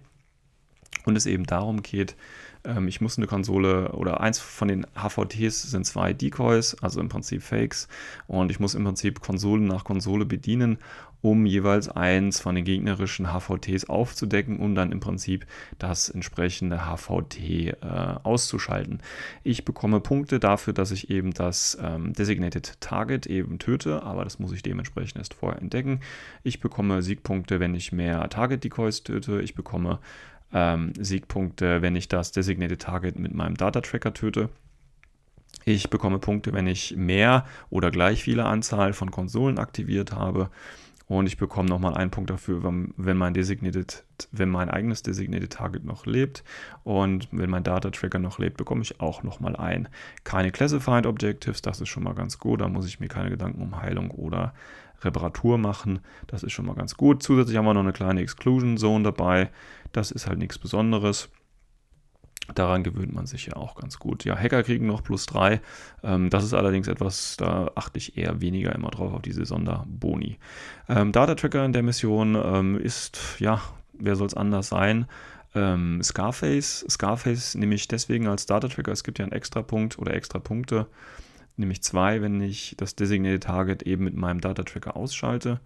Und 1.08 1.16
es 1.16 1.26
eben 1.26 1.46
darum 1.46 1.84
geht, 1.84 2.18
ähm, 2.66 2.90
ich 2.90 3.00
muss 3.00 3.18
eine 3.18 3.28
Konsole 3.28 3.94
oder 3.94 4.20
eins 4.20 4.40
von 4.40 4.68
den 4.68 4.86
HVTs 4.94 5.64
sind 5.64 5.86
zwei 5.86 6.12
Decoys, 6.12 6.76
also 6.82 7.00
im 7.00 7.08
Prinzip 7.08 7.42
Fakes. 7.42 7.88
Und 8.28 8.52
ich 8.52 8.60
muss 8.60 8.76
im 8.76 8.84
Prinzip 8.84 9.22
Konsole 9.22 9.62
nach 9.62 9.86
Konsole 9.86 10.26
bedienen, 10.26 10.80
um 11.22 11.46
jeweils 11.46 11.88
eins 11.88 12.42
von 12.42 12.56
den 12.56 12.66
gegnerischen 12.66 13.28
HVTs 13.28 13.86
aufzudecken, 13.86 14.60
um 14.60 14.76
dann 14.76 14.92
im 14.92 15.00
Prinzip 15.00 15.48
das 15.80 16.10
entsprechende 16.10 16.82
HVT 16.86 17.40
äh, 17.40 17.76
auszuschalten. 18.24 19.02
Ich 19.44 19.64
bekomme 19.64 20.02
Punkte 20.02 20.40
dafür, 20.40 20.74
dass 20.74 20.92
ich 20.92 21.10
eben 21.10 21.34
das 21.34 21.78
ähm, 21.82 22.14
Designated 22.14 22.80
Target 22.82 23.26
eben 23.26 23.60
töte, 23.60 24.04
aber 24.04 24.26
das 24.26 24.40
muss 24.40 24.52
ich 24.52 24.62
dementsprechend 24.62 25.18
erst 25.18 25.34
vorher 25.34 25.62
entdecken. 25.62 26.02
Ich 26.44 26.60
bekomme 26.60 27.02
Siegpunkte, 27.02 27.62
wenn 27.62 27.76
ich 27.76 27.94
mehr 27.94 28.30
Target 28.30 28.64
Decoys 28.64 29.04
töte. 29.04 29.42
Ich 29.42 29.56
bekomme 29.56 30.00
ähm, 30.54 30.94
Siegpunkte, 31.00 31.82
wenn 31.82 31.96
ich 31.96 32.08
das 32.08 32.32
Designated 32.32 32.82
Target 32.82 33.20
mit 33.20 33.34
meinem 33.34 33.56
Data 33.56 33.82
Tracker 33.82 34.14
töte. 34.14 34.50
Ich 35.66 35.90
bekomme 35.90 36.20
Punkte, 36.20 36.54
wenn 36.54 36.68
ich 36.68 36.96
mehr 36.96 37.46
oder 37.70 37.92
gleich 37.92 38.24
viele 38.24 38.46
Anzahl 38.46 38.94
von 38.94 39.12
Konsolen 39.12 39.60
aktiviert 39.60 40.14
habe. 40.14 40.50
Und 41.08 41.26
ich 41.26 41.38
bekomme 41.38 41.70
nochmal 41.70 41.94
einen 41.94 42.12
Punkt 42.12 42.30
dafür, 42.30 42.64
wenn 42.64 43.18
mein, 43.18 43.34
Designated, 43.34 44.04
wenn 44.32 44.50
mein 44.50 44.70
eigenes 44.70 45.04
Designated 45.04 45.54
Target 45.54 45.86
noch 45.86 46.06
lebt. 46.06 46.44
Und 46.84 47.30
wenn 47.32 47.50
mein 47.50 47.64
Data 47.64 47.90
Tracker 47.92 48.20
noch 48.20 48.40
lebt, 48.40 48.58
bekomme 48.58 48.82
ich 48.82 49.00
auch 49.00 49.24
nochmal 49.24 49.56
ein. 49.56 49.88
Keine 50.26 50.52
Classified 50.52 51.06
Objectives, 51.06 51.62
das 51.62 51.80
ist 51.80 51.88
schon 51.88 52.04
mal 52.04 52.14
ganz 52.14 52.40
gut. 52.40 52.60
Da 52.60 52.68
muss 52.68 52.88
ich 52.88 53.00
mir 53.00 53.08
keine 53.08 53.30
Gedanken 53.30 53.62
um 53.62 53.82
Heilung 53.82 54.12
oder 54.12 54.54
Reparatur 55.02 55.58
machen. 55.58 56.00
Das 56.28 56.44
ist 56.44 56.52
schon 56.52 56.66
mal 56.66 56.76
ganz 56.76 56.98
gut. 56.98 57.24
Zusätzlich 57.24 57.56
haben 57.56 57.66
wir 57.66 57.74
noch 57.74 57.82
eine 57.82 57.94
kleine 57.94 58.22
Exclusion 58.22 58.78
Zone 58.78 59.06
dabei. 59.06 59.50
Das 59.92 60.12
ist 60.12 60.28
halt 60.28 60.40
nichts 60.40 60.58
Besonderes. 60.58 61.30
Daran 62.56 62.84
gewöhnt 62.84 63.14
man 63.14 63.26
sich 63.26 63.48
ja 63.48 63.58
auch 63.58 63.76
ganz 63.76 64.00
gut. 64.00 64.24
Ja, 64.24 64.38
Hacker 64.38 64.64
kriegen 64.64 64.88
noch 64.88 65.04
plus 65.04 65.26
3. 65.26 65.60
Ähm, 66.04 66.30
das 66.30 66.46
ist 66.46 66.54
allerdings 66.54 66.88
etwas, 66.88 67.36
da 67.38 67.72
achte 67.76 67.98
ich 67.98 68.18
eher 68.18 68.40
weniger 68.40 68.74
immer 68.74 68.90
drauf 68.90 69.14
auf 69.14 69.22
diese 69.22 69.46
Sonderboni. 69.46 70.38
Ähm, 70.88 71.12
Data 71.12 71.36
Tracker 71.36 71.66
in 71.66 71.74
der 71.74 71.84
Mission 71.84 72.36
ähm, 72.42 72.80
ist, 72.80 73.20
ja, 73.40 73.62
wer 73.94 74.16
soll 74.16 74.28
es 74.28 74.34
anders 74.34 74.70
sein? 74.70 75.08
Ähm, 75.56 76.02
Scarface. 76.02 76.86
Scarface 76.90 77.56
nehme 77.56 77.76
ich 77.76 77.90
deswegen 77.90 78.28
als 78.28 78.46
Data 78.46 78.70
Tracker. 78.70 78.94
Es 78.94 79.04
gibt 79.04 79.20
ja 79.20 79.26
einen 79.26 79.34
extra 79.34 79.62
Punkt 79.62 80.00
oder 80.00 80.14
extra 80.14 80.40
Punkte 80.40 80.88
nämlich 81.58 81.82
zwei, 81.82 82.22
wenn 82.22 82.40
ich 82.40 82.76
das 82.78 82.96
Designated 82.96 83.44
Target 83.44 83.84
eben 83.84 84.04
mit 84.04 84.16
meinem 84.16 84.42
Data 84.42 84.64
Tracker 84.64 84.96
ausschalte. 84.96 85.60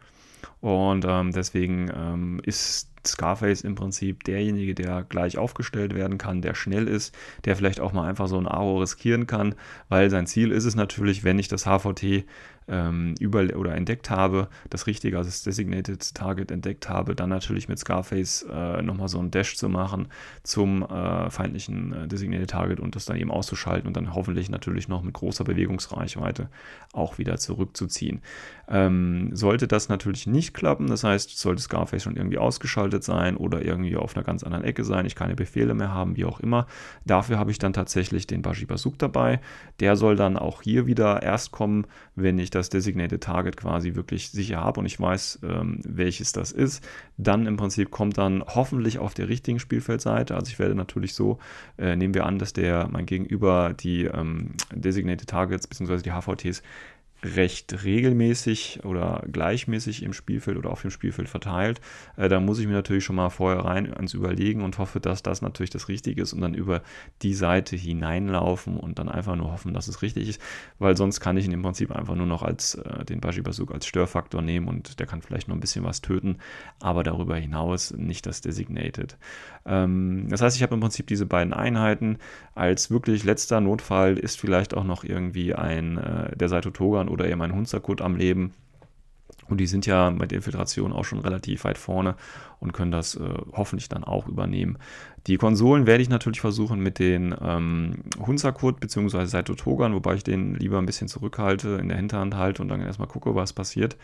Und 0.59 1.05
ähm, 1.07 1.31
deswegen 1.31 1.91
ähm, 1.93 2.41
ist 2.43 2.90
Scarface 3.05 3.61
im 3.61 3.75
Prinzip 3.75 4.23
derjenige, 4.23 4.75
der 4.75 5.03
gleich 5.03 5.37
aufgestellt 5.37 5.95
werden 5.95 6.17
kann, 6.17 6.41
der 6.41 6.55
schnell 6.55 6.87
ist, 6.87 7.15
der 7.45 7.55
vielleicht 7.55 7.79
auch 7.79 7.93
mal 7.93 8.07
einfach 8.07 8.27
so 8.27 8.37
ein 8.37 8.47
Aro 8.47 8.79
riskieren 8.79 9.27
kann, 9.27 9.55
weil 9.89 10.09
sein 10.09 10.27
Ziel 10.27 10.51
ist 10.51 10.65
es 10.65 10.75
natürlich, 10.75 11.23
wenn 11.23 11.39
ich 11.39 11.47
das 11.47 11.65
HVT 11.65 12.25
ähm, 12.67 13.15
über 13.19 13.41
oder 13.55 13.75
entdeckt 13.75 14.09
habe, 14.09 14.47
das 14.69 14.87
richtige, 14.87 15.17
also 15.17 15.29
das 15.29 15.43
Designated 15.43 16.15
Target 16.15 16.51
entdeckt 16.51 16.89
habe, 16.89 17.15
dann 17.15 17.29
natürlich 17.29 17.67
mit 17.67 17.79
Scarface 17.79 18.45
äh, 18.51 18.81
nochmal 18.81 19.07
so 19.07 19.19
einen 19.19 19.31
Dash 19.31 19.57
zu 19.57 19.69
machen 19.69 20.07
zum 20.43 20.83
äh, 20.83 21.29
feindlichen 21.29 21.93
äh, 21.93 22.07
Designated 22.07 22.49
Target 22.49 22.79
und 22.79 22.95
das 22.95 23.05
dann 23.05 23.17
eben 23.17 23.31
auszuschalten 23.31 23.87
und 23.87 23.97
dann 23.97 24.13
hoffentlich 24.13 24.49
natürlich 24.49 24.87
noch 24.87 25.01
mit 25.01 25.13
großer 25.13 25.43
Bewegungsreichweite 25.43 26.49
auch 26.93 27.17
wieder 27.17 27.37
zurückzuziehen. 27.37 28.21
Ähm, 28.67 29.35
sollte 29.35 29.67
das 29.67 29.89
natürlich 29.89 30.27
nicht 30.27 30.53
klappen, 30.53 30.87
das 30.87 31.03
heißt, 31.03 31.37
sollte 31.37 31.61
Scarface 31.61 32.03
schon 32.03 32.15
irgendwie 32.15 32.37
ausgeschaltet 32.37 33.03
sein 33.03 33.35
oder 33.35 33.63
irgendwie 33.63 33.97
auf 33.97 34.15
einer 34.15 34.23
ganz 34.23 34.43
anderen 34.43 34.63
Ecke 34.63 34.83
sein, 34.83 35.05
ich 35.05 35.15
keine 35.15 35.35
Befehle 35.35 35.73
mehr 35.73 35.93
haben, 35.93 36.15
wie 36.15 36.25
auch 36.25 36.39
immer, 36.39 36.67
dafür 37.05 37.37
habe 37.37 37.51
ich 37.51 37.59
dann 37.59 37.73
tatsächlich 37.73 38.27
den 38.27 38.41
Baji 38.41 38.65
Bazuk 38.65 38.97
dabei. 38.97 39.39
Der 39.79 39.95
soll 39.95 40.15
dann 40.15 40.37
auch 40.37 40.61
hier 40.61 40.85
wieder 40.85 41.21
erst 41.23 41.51
kommen, 41.51 41.85
wenn 42.15 42.39
ich 42.39 42.49
das 42.49 42.60
Designated 42.69 43.21
Target 43.21 43.57
quasi 43.57 43.95
wirklich 43.95 44.29
sicher 44.29 44.61
habe 44.61 44.79
und 44.79 44.85
ich 44.85 44.99
weiß, 44.99 45.39
ähm, 45.43 45.79
welches 45.83 46.31
das 46.31 46.51
ist, 46.51 46.83
dann 47.17 47.47
im 47.47 47.57
Prinzip 47.57 47.91
kommt 47.91 48.17
dann 48.17 48.43
hoffentlich 48.45 48.99
auf 48.99 49.13
der 49.13 49.29
richtigen 49.29 49.59
Spielfeldseite. 49.59 50.35
Also 50.35 50.51
ich 50.51 50.59
werde 50.59 50.75
natürlich 50.75 51.13
so, 51.13 51.39
äh, 51.77 51.95
nehmen 51.95 52.13
wir 52.13 52.25
an, 52.25 52.39
dass 52.39 52.53
der 52.53 52.87
mein 52.91 53.05
Gegenüber 53.05 53.73
die 53.73 54.05
ähm, 54.05 54.51
Designated 54.73 55.29
Targets 55.29 55.67
bzw. 55.67 56.01
die 56.01 56.11
HVTs 56.11 56.61
recht 57.23 57.83
regelmäßig 57.83 58.81
oder 58.83 59.23
gleichmäßig 59.31 60.03
im 60.03 60.13
Spielfeld 60.13 60.57
oder 60.57 60.71
auf 60.71 60.81
dem 60.81 60.89
Spielfeld 60.89 61.29
verteilt. 61.29 61.79
Äh, 62.17 62.29
da 62.29 62.39
muss 62.39 62.59
ich 62.59 62.67
mir 62.67 62.73
natürlich 62.73 63.03
schon 63.03 63.15
mal 63.15 63.29
vorher 63.29 63.63
rein 63.63 63.93
ans 63.93 64.13
Überlegen 64.13 64.61
und 64.61 64.77
hoffe, 64.77 64.99
dass 64.99 65.21
das 65.21 65.41
natürlich 65.41 65.69
das 65.69 65.87
Richtige 65.87 66.21
ist 66.21 66.33
und 66.33 66.41
dann 66.41 66.53
über 66.53 66.81
die 67.21 67.33
Seite 67.33 67.75
hineinlaufen 67.75 68.77
und 68.77 68.97
dann 68.97 69.09
einfach 69.09 69.35
nur 69.35 69.51
hoffen, 69.51 69.73
dass 69.73 69.87
es 69.87 70.01
richtig 70.01 70.29
ist, 70.29 70.41
weil 70.79 70.97
sonst 70.97 71.19
kann 71.19 71.37
ich 71.37 71.45
ihn 71.45 71.51
im 71.51 71.61
Prinzip 71.61 71.91
einfach 71.91 72.15
nur 72.15 72.25
noch 72.25 72.41
als 72.41 72.75
äh, 72.75 73.05
den 73.05 73.21
Bashi 73.21 73.41
Bazooka 73.41 73.75
als 73.75 73.85
Störfaktor 73.85 74.41
nehmen 74.41 74.67
und 74.67 74.99
der 74.99 75.05
kann 75.05 75.21
vielleicht 75.21 75.47
noch 75.47 75.55
ein 75.55 75.61
bisschen 75.61 75.83
was 75.83 76.01
töten, 76.01 76.37
aber 76.79 77.03
darüber 77.03 77.35
hinaus 77.35 77.91
nicht 77.91 78.25
das 78.25 78.41
Designated. 78.41 79.17
Ähm, 79.65 80.27
das 80.29 80.41
heißt, 80.41 80.55
ich 80.55 80.63
habe 80.63 80.73
im 80.73 80.81
Prinzip 80.81 81.07
diese 81.07 81.25
beiden 81.25 81.53
Einheiten. 81.53 82.17
Als 82.55 82.89
wirklich 82.89 83.23
letzter 83.23 83.61
Notfall 83.61 84.17
ist 84.17 84.39
vielleicht 84.39 84.73
auch 84.73 84.83
noch 84.83 85.03
irgendwie 85.03 85.53
ein 85.53 85.97
äh, 85.97 86.35
der 86.35 86.49
Saito 86.49 86.71
Togan 86.71 87.10
oder 87.11 87.29
eben 87.29 87.41
ein 87.41 87.53
Hunzerkut 87.53 88.01
am 88.01 88.15
Leben. 88.15 88.53
Und 89.47 89.57
die 89.57 89.67
sind 89.67 89.85
ja 89.85 90.09
mit 90.11 90.31
der 90.31 90.37
Infiltration 90.37 90.93
auch 90.93 91.05
schon 91.05 91.19
relativ 91.19 91.63
weit 91.65 91.77
vorne 91.77 92.15
und 92.61 92.73
können 92.73 92.91
das 92.91 93.15
äh, 93.15 93.33
hoffentlich 93.53 93.89
dann 93.89 94.03
auch 94.03 94.27
übernehmen. 94.27 94.77
Die 95.27 95.37
Konsolen 95.37 95.85
werde 95.85 96.01
ich 96.01 96.09
natürlich 96.09 96.41
versuchen 96.41 96.79
mit 96.79 96.97
den 96.97 97.35
ähm, 97.41 98.03
Hunsakut 98.25 98.79
bzw. 98.79 99.25
Saito 99.25 99.53
Togan, 99.53 99.93
wobei 99.93 100.15
ich 100.15 100.23
den 100.23 100.55
lieber 100.55 100.77
ein 100.77 100.85
bisschen 100.85 101.07
zurückhalte, 101.07 101.79
in 101.81 101.89
der 101.89 101.97
Hinterhand 101.97 102.35
halte 102.35 102.61
und 102.61 102.69
dann 102.69 102.81
erstmal 102.81 103.07
gucke, 103.07 103.35
was 103.35 103.53
passiert. 103.53 103.97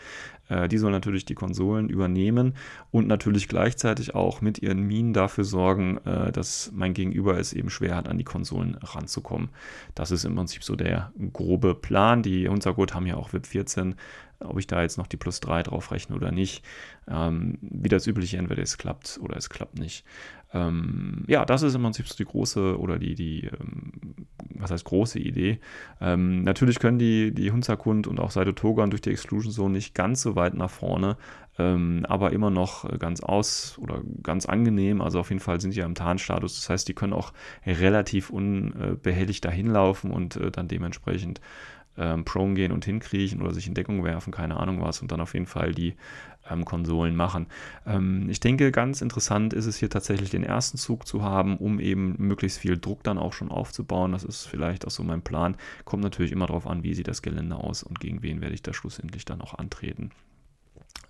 Äh, 0.48 0.68
die 0.68 0.78
sollen 0.78 0.92
natürlich 0.92 1.24
die 1.24 1.34
Konsolen 1.34 1.88
übernehmen 1.88 2.54
und 2.90 3.06
natürlich 3.06 3.48
gleichzeitig 3.48 4.14
auch 4.14 4.40
mit 4.40 4.60
ihren 4.60 4.82
Minen 4.82 5.12
dafür 5.12 5.44
sorgen, 5.44 5.98
äh, 6.04 6.30
dass 6.32 6.70
mein 6.74 6.94
Gegenüber 6.94 7.38
es 7.38 7.52
eben 7.52 7.70
schwer 7.70 7.96
hat, 7.96 8.08
an 8.08 8.18
die 8.18 8.24
Konsolen 8.24 8.76
ranzukommen. 8.82 9.50
Das 9.94 10.10
ist 10.10 10.24
im 10.24 10.34
Prinzip 10.34 10.64
so 10.64 10.76
der 10.76 11.12
grobe 11.32 11.74
Plan. 11.74 12.22
Die 12.22 12.48
Hunsakut 12.48 12.94
haben 12.94 13.06
ja 13.06 13.16
auch 13.16 13.32
VIP 13.32 13.46
14 13.46 13.94
ob 14.40 14.58
ich 14.58 14.66
da 14.66 14.82
jetzt 14.82 14.98
noch 14.98 15.06
die 15.06 15.16
plus 15.16 15.40
3 15.40 15.64
drauf 15.64 15.90
rechne 15.90 16.14
oder 16.14 16.30
nicht. 16.30 16.64
Ähm, 17.08 17.58
wie 17.60 17.88
das 17.88 18.06
übliche, 18.06 18.38
entweder 18.48 18.62
es 18.62 18.78
klappt 18.78 19.18
oder 19.22 19.36
es 19.36 19.50
klappt 19.50 19.78
nicht. 19.78 20.04
Ähm, 20.54 21.24
ja, 21.26 21.44
das 21.44 21.62
ist 21.62 21.74
im 21.74 21.82
Prinzip 21.82 22.08
so 22.08 22.16
die 22.16 22.24
große 22.24 22.78
oder 22.78 22.98
die, 22.98 23.14
die 23.14 23.44
ähm, 23.44 23.92
was 24.54 24.70
heißt 24.70 24.84
große 24.84 25.18
Idee. 25.18 25.60
Ähm, 26.00 26.42
natürlich 26.42 26.78
können 26.78 26.98
die, 26.98 27.34
die 27.34 27.52
Hunzakund 27.52 28.06
und 28.06 28.18
auch 28.18 28.30
Seite 28.30 28.54
Togan 28.54 28.88
durch 28.88 29.02
die 29.02 29.10
Exclusion 29.10 29.52
Zone 29.52 29.74
nicht 29.74 29.94
ganz 29.94 30.22
so 30.22 30.36
weit 30.36 30.54
nach 30.54 30.70
vorne, 30.70 31.18
ähm, 31.58 32.06
aber 32.08 32.32
immer 32.32 32.48
noch 32.48 32.98
ganz 32.98 33.20
aus 33.20 33.78
oder 33.78 34.00
ganz 34.22 34.46
angenehm. 34.46 35.02
Also 35.02 35.20
auf 35.20 35.28
jeden 35.28 35.40
Fall 35.40 35.60
sind 35.60 35.74
die 35.74 35.80
ja 35.80 35.86
im 35.86 35.94
Tarnstatus. 35.94 36.54
Das 36.54 36.70
heißt, 36.70 36.88
die 36.88 36.94
können 36.94 37.12
auch 37.12 37.34
relativ 37.66 38.30
unbehelligt 38.30 39.44
dahin 39.44 39.66
laufen 39.66 40.10
und 40.10 40.36
äh, 40.36 40.50
dann 40.50 40.66
dementsprechend 40.66 41.42
ähm, 41.98 42.24
prone 42.24 42.54
gehen 42.54 42.72
und 42.72 42.84
hinkriechen 42.84 43.42
oder 43.42 43.52
sich 43.52 43.66
in 43.66 43.74
Deckung 43.74 44.04
werfen, 44.04 44.32
keine 44.32 44.58
Ahnung 44.58 44.80
was, 44.80 45.02
und 45.02 45.12
dann 45.12 45.20
auf 45.20 45.34
jeden 45.34 45.46
Fall 45.46 45.72
die 45.72 45.94
ähm, 46.50 46.64
Konsolen 46.64 47.16
machen. 47.16 47.46
Ähm, 47.86 48.28
ich 48.30 48.40
denke, 48.40 48.70
ganz 48.72 49.02
interessant 49.02 49.52
ist 49.52 49.66
es 49.66 49.76
hier 49.76 49.90
tatsächlich 49.90 50.30
den 50.30 50.44
ersten 50.44 50.78
Zug 50.78 51.06
zu 51.06 51.22
haben, 51.22 51.56
um 51.56 51.80
eben 51.80 52.14
möglichst 52.18 52.58
viel 52.58 52.78
Druck 52.78 53.02
dann 53.02 53.18
auch 53.18 53.32
schon 53.32 53.50
aufzubauen. 53.50 54.12
Das 54.12 54.24
ist 54.24 54.46
vielleicht 54.46 54.86
auch 54.86 54.90
so 54.90 55.02
mein 55.02 55.22
Plan. 55.22 55.56
Kommt 55.84 56.02
natürlich 56.02 56.32
immer 56.32 56.46
darauf 56.46 56.66
an, 56.66 56.82
wie 56.82 56.94
sieht 56.94 57.08
das 57.08 57.22
Gelände 57.22 57.56
aus 57.56 57.82
und 57.82 58.00
gegen 58.00 58.22
wen 58.22 58.40
werde 58.40 58.54
ich 58.54 58.62
da 58.62 58.72
schlussendlich 58.72 59.24
dann 59.24 59.40
auch 59.40 59.54
antreten. 59.54 60.10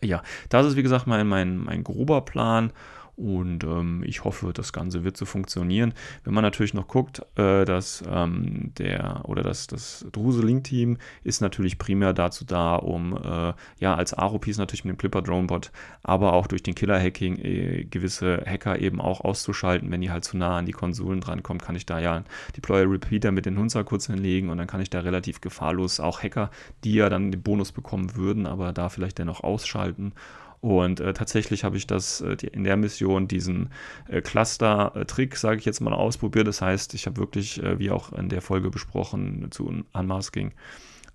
Ja, 0.00 0.22
das 0.48 0.66
ist 0.66 0.76
wie 0.76 0.82
gesagt 0.82 1.06
mein, 1.06 1.26
mein, 1.26 1.58
mein 1.58 1.82
grober 1.82 2.20
Plan 2.20 2.72
und 3.18 3.64
ähm, 3.64 4.04
ich 4.06 4.22
hoffe, 4.22 4.52
das 4.54 4.72
Ganze 4.72 5.02
wird 5.02 5.16
so 5.16 5.24
funktionieren. 5.24 5.92
Wenn 6.22 6.34
man 6.34 6.44
natürlich 6.44 6.72
noch 6.72 6.86
guckt, 6.86 7.20
äh, 7.36 7.64
dass 7.64 8.04
ähm, 8.08 8.72
der 8.78 9.22
oder 9.24 9.42
das, 9.42 9.66
das 9.66 10.06
Druseling-Team 10.12 10.98
ist 11.24 11.40
natürlich 11.40 11.78
primär 11.78 12.12
dazu 12.12 12.44
da, 12.44 12.76
um 12.76 13.16
äh, 13.16 13.54
ja 13.80 13.94
als 13.96 14.14
Aro-Piece 14.14 14.58
natürlich 14.58 14.84
mit 14.84 14.94
dem 14.94 14.98
Clipper 14.98 15.22
Drone 15.22 15.48
Bot, 15.48 15.72
aber 16.04 16.32
auch 16.32 16.46
durch 16.46 16.62
den 16.62 16.76
Killer-Hacking 16.76 17.38
äh, 17.38 17.84
gewisse 17.84 18.44
Hacker 18.46 18.78
eben 18.78 19.00
auch 19.00 19.20
auszuschalten, 19.20 19.90
wenn 19.90 20.00
die 20.00 20.12
halt 20.12 20.24
zu 20.24 20.36
nah 20.36 20.58
an 20.58 20.66
die 20.66 20.72
Konsolen 20.72 21.20
drankommen, 21.20 21.60
kann 21.60 21.74
ich 21.74 21.86
da 21.86 21.98
ja 21.98 22.14
einen 22.14 22.26
Deployer 22.56 22.88
Repeater 22.88 23.32
mit 23.32 23.46
den 23.46 23.58
Hunzer 23.58 23.82
kurz 23.82 24.06
hinlegen 24.06 24.48
und 24.48 24.58
dann 24.58 24.68
kann 24.68 24.80
ich 24.80 24.90
da 24.90 25.00
relativ 25.00 25.40
gefahrlos 25.40 25.98
auch 25.98 26.22
Hacker, 26.22 26.50
die 26.84 26.94
ja 26.94 27.08
dann 27.08 27.32
den 27.32 27.42
Bonus 27.42 27.72
bekommen 27.72 28.14
würden, 28.14 28.46
aber 28.46 28.72
da 28.72 28.88
vielleicht 28.88 29.18
dennoch 29.18 29.42
ausschalten 29.42 30.12
und 30.60 31.00
äh, 31.00 31.12
tatsächlich 31.12 31.64
habe 31.64 31.76
ich 31.76 31.86
das 31.86 32.20
äh, 32.20 32.36
die, 32.36 32.48
in 32.48 32.64
der 32.64 32.76
Mission 32.76 33.28
diesen 33.28 33.70
äh, 34.08 34.20
Cluster-Trick, 34.20 35.36
sage 35.36 35.58
ich 35.58 35.64
jetzt 35.64 35.80
mal, 35.80 35.92
ausprobiert. 35.92 36.48
Das 36.48 36.60
heißt, 36.60 36.94
ich 36.94 37.06
habe 37.06 37.18
wirklich, 37.18 37.62
äh, 37.62 37.78
wie 37.78 37.90
auch 37.90 38.12
in 38.12 38.28
der 38.28 38.42
Folge 38.42 38.70
besprochen, 38.70 39.48
zu 39.50 39.84
Unmasking, 39.92 40.52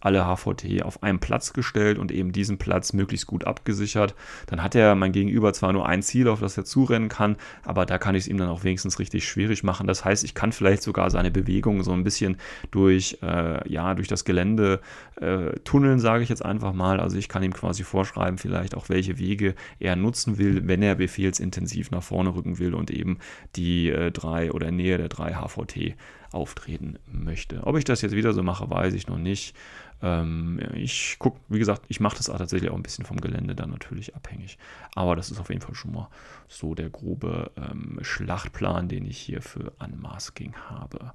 alle 0.03 0.25
HVT 0.25 0.83
auf 0.83 1.01
einen 1.03 1.19
Platz 1.19 1.53
gestellt 1.53 1.97
und 1.97 2.11
eben 2.11 2.31
diesen 2.31 2.57
Platz 2.57 2.93
möglichst 2.93 3.27
gut 3.27 3.45
abgesichert. 3.45 4.15
Dann 4.47 4.61
hat 4.61 4.75
er 4.75 4.95
mein 4.95 5.11
Gegenüber 5.11 5.53
zwar 5.53 5.73
nur 5.73 5.87
ein 5.87 6.01
Ziel, 6.01 6.27
auf 6.27 6.39
das 6.39 6.57
er 6.57 6.65
zurennen 6.65 7.09
kann, 7.09 7.37
aber 7.63 7.85
da 7.85 7.97
kann 7.97 8.15
ich 8.15 8.23
es 8.23 8.27
ihm 8.27 8.37
dann 8.37 8.49
auch 8.49 8.63
wenigstens 8.63 8.99
richtig 8.99 9.27
schwierig 9.27 9.63
machen. 9.63 9.87
Das 9.87 10.03
heißt, 10.03 10.23
ich 10.23 10.33
kann 10.33 10.51
vielleicht 10.51 10.83
sogar 10.83 11.09
seine 11.09 11.31
Bewegung 11.31 11.83
so 11.83 11.91
ein 11.91 12.03
bisschen 12.03 12.37
durch, 12.71 13.17
äh, 13.21 13.69
ja, 13.71 13.95
durch 13.95 14.07
das 14.07 14.25
Gelände 14.25 14.81
äh, 15.15 15.59
tunneln, 15.63 15.99
sage 15.99 16.23
ich 16.23 16.29
jetzt 16.29 16.43
einfach 16.43 16.73
mal. 16.73 16.99
Also 16.99 17.17
ich 17.17 17.29
kann 17.29 17.43
ihm 17.43 17.53
quasi 17.53 17.83
vorschreiben, 17.83 18.37
vielleicht 18.37 18.75
auch 18.75 18.89
welche 18.89 19.17
Wege 19.17 19.55
er 19.79 19.95
nutzen 19.95 20.37
will, 20.37 20.67
wenn 20.67 20.81
er 20.81 20.95
befehlsintensiv 20.95 21.91
nach 21.91 22.03
vorne 22.03 22.35
rücken 22.35 22.59
will 22.59 22.73
und 22.73 22.91
eben 22.91 23.19
die 23.55 23.89
äh, 23.89 24.11
drei 24.11 24.51
oder 24.51 24.71
Nähe 24.71 24.97
der 24.97 25.09
drei 25.09 25.33
HVT 25.33 25.95
auftreten 26.33 26.97
möchte. 27.11 27.65
Ob 27.65 27.77
ich 27.77 27.83
das 27.83 28.01
jetzt 28.01 28.15
wieder 28.15 28.33
so 28.33 28.43
mache, 28.43 28.69
weiß 28.69 28.93
ich 28.93 29.07
noch 29.07 29.17
nicht. 29.17 29.55
Ähm, 30.01 30.59
ich 30.73 31.17
gucke, 31.19 31.39
wie 31.47 31.59
gesagt, 31.59 31.83
ich 31.87 31.99
mache 31.99 32.17
das 32.17 32.29
auch 32.29 32.37
tatsächlich 32.37 32.69
auch 32.69 32.75
ein 32.75 32.83
bisschen 32.83 33.05
vom 33.05 33.21
Gelände 33.21 33.55
dann 33.55 33.69
natürlich 33.69 34.15
abhängig. 34.15 34.57
Aber 34.95 35.15
das 35.15 35.31
ist 35.31 35.39
auf 35.39 35.49
jeden 35.49 35.61
Fall 35.61 35.75
schon 35.75 35.93
mal 35.93 36.09
so 36.47 36.75
der 36.75 36.89
grobe 36.89 37.51
ähm, 37.55 37.99
Schlachtplan, 38.01 38.89
den 38.89 39.05
ich 39.05 39.17
hier 39.17 39.41
für 39.41 39.71
Unmasking 39.79 40.53
habe. 40.69 41.13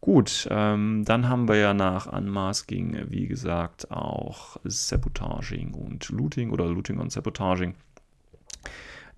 Gut, 0.00 0.48
ähm, 0.50 1.04
dann 1.04 1.28
haben 1.28 1.48
wir 1.48 1.56
ja 1.56 1.74
nach 1.74 2.06
Unmasking, 2.06 3.10
wie 3.10 3.26
gesagt, 3.26 3.90
auch 3.90 4.56
Sabotaging 4.64 5.74
und 5.74 6.08
Looting 6.08 6.50
oder 6.50 6.66
Looting 6.66 6.98
und 6.98 7.12
Sabotaging. 7.12 7.74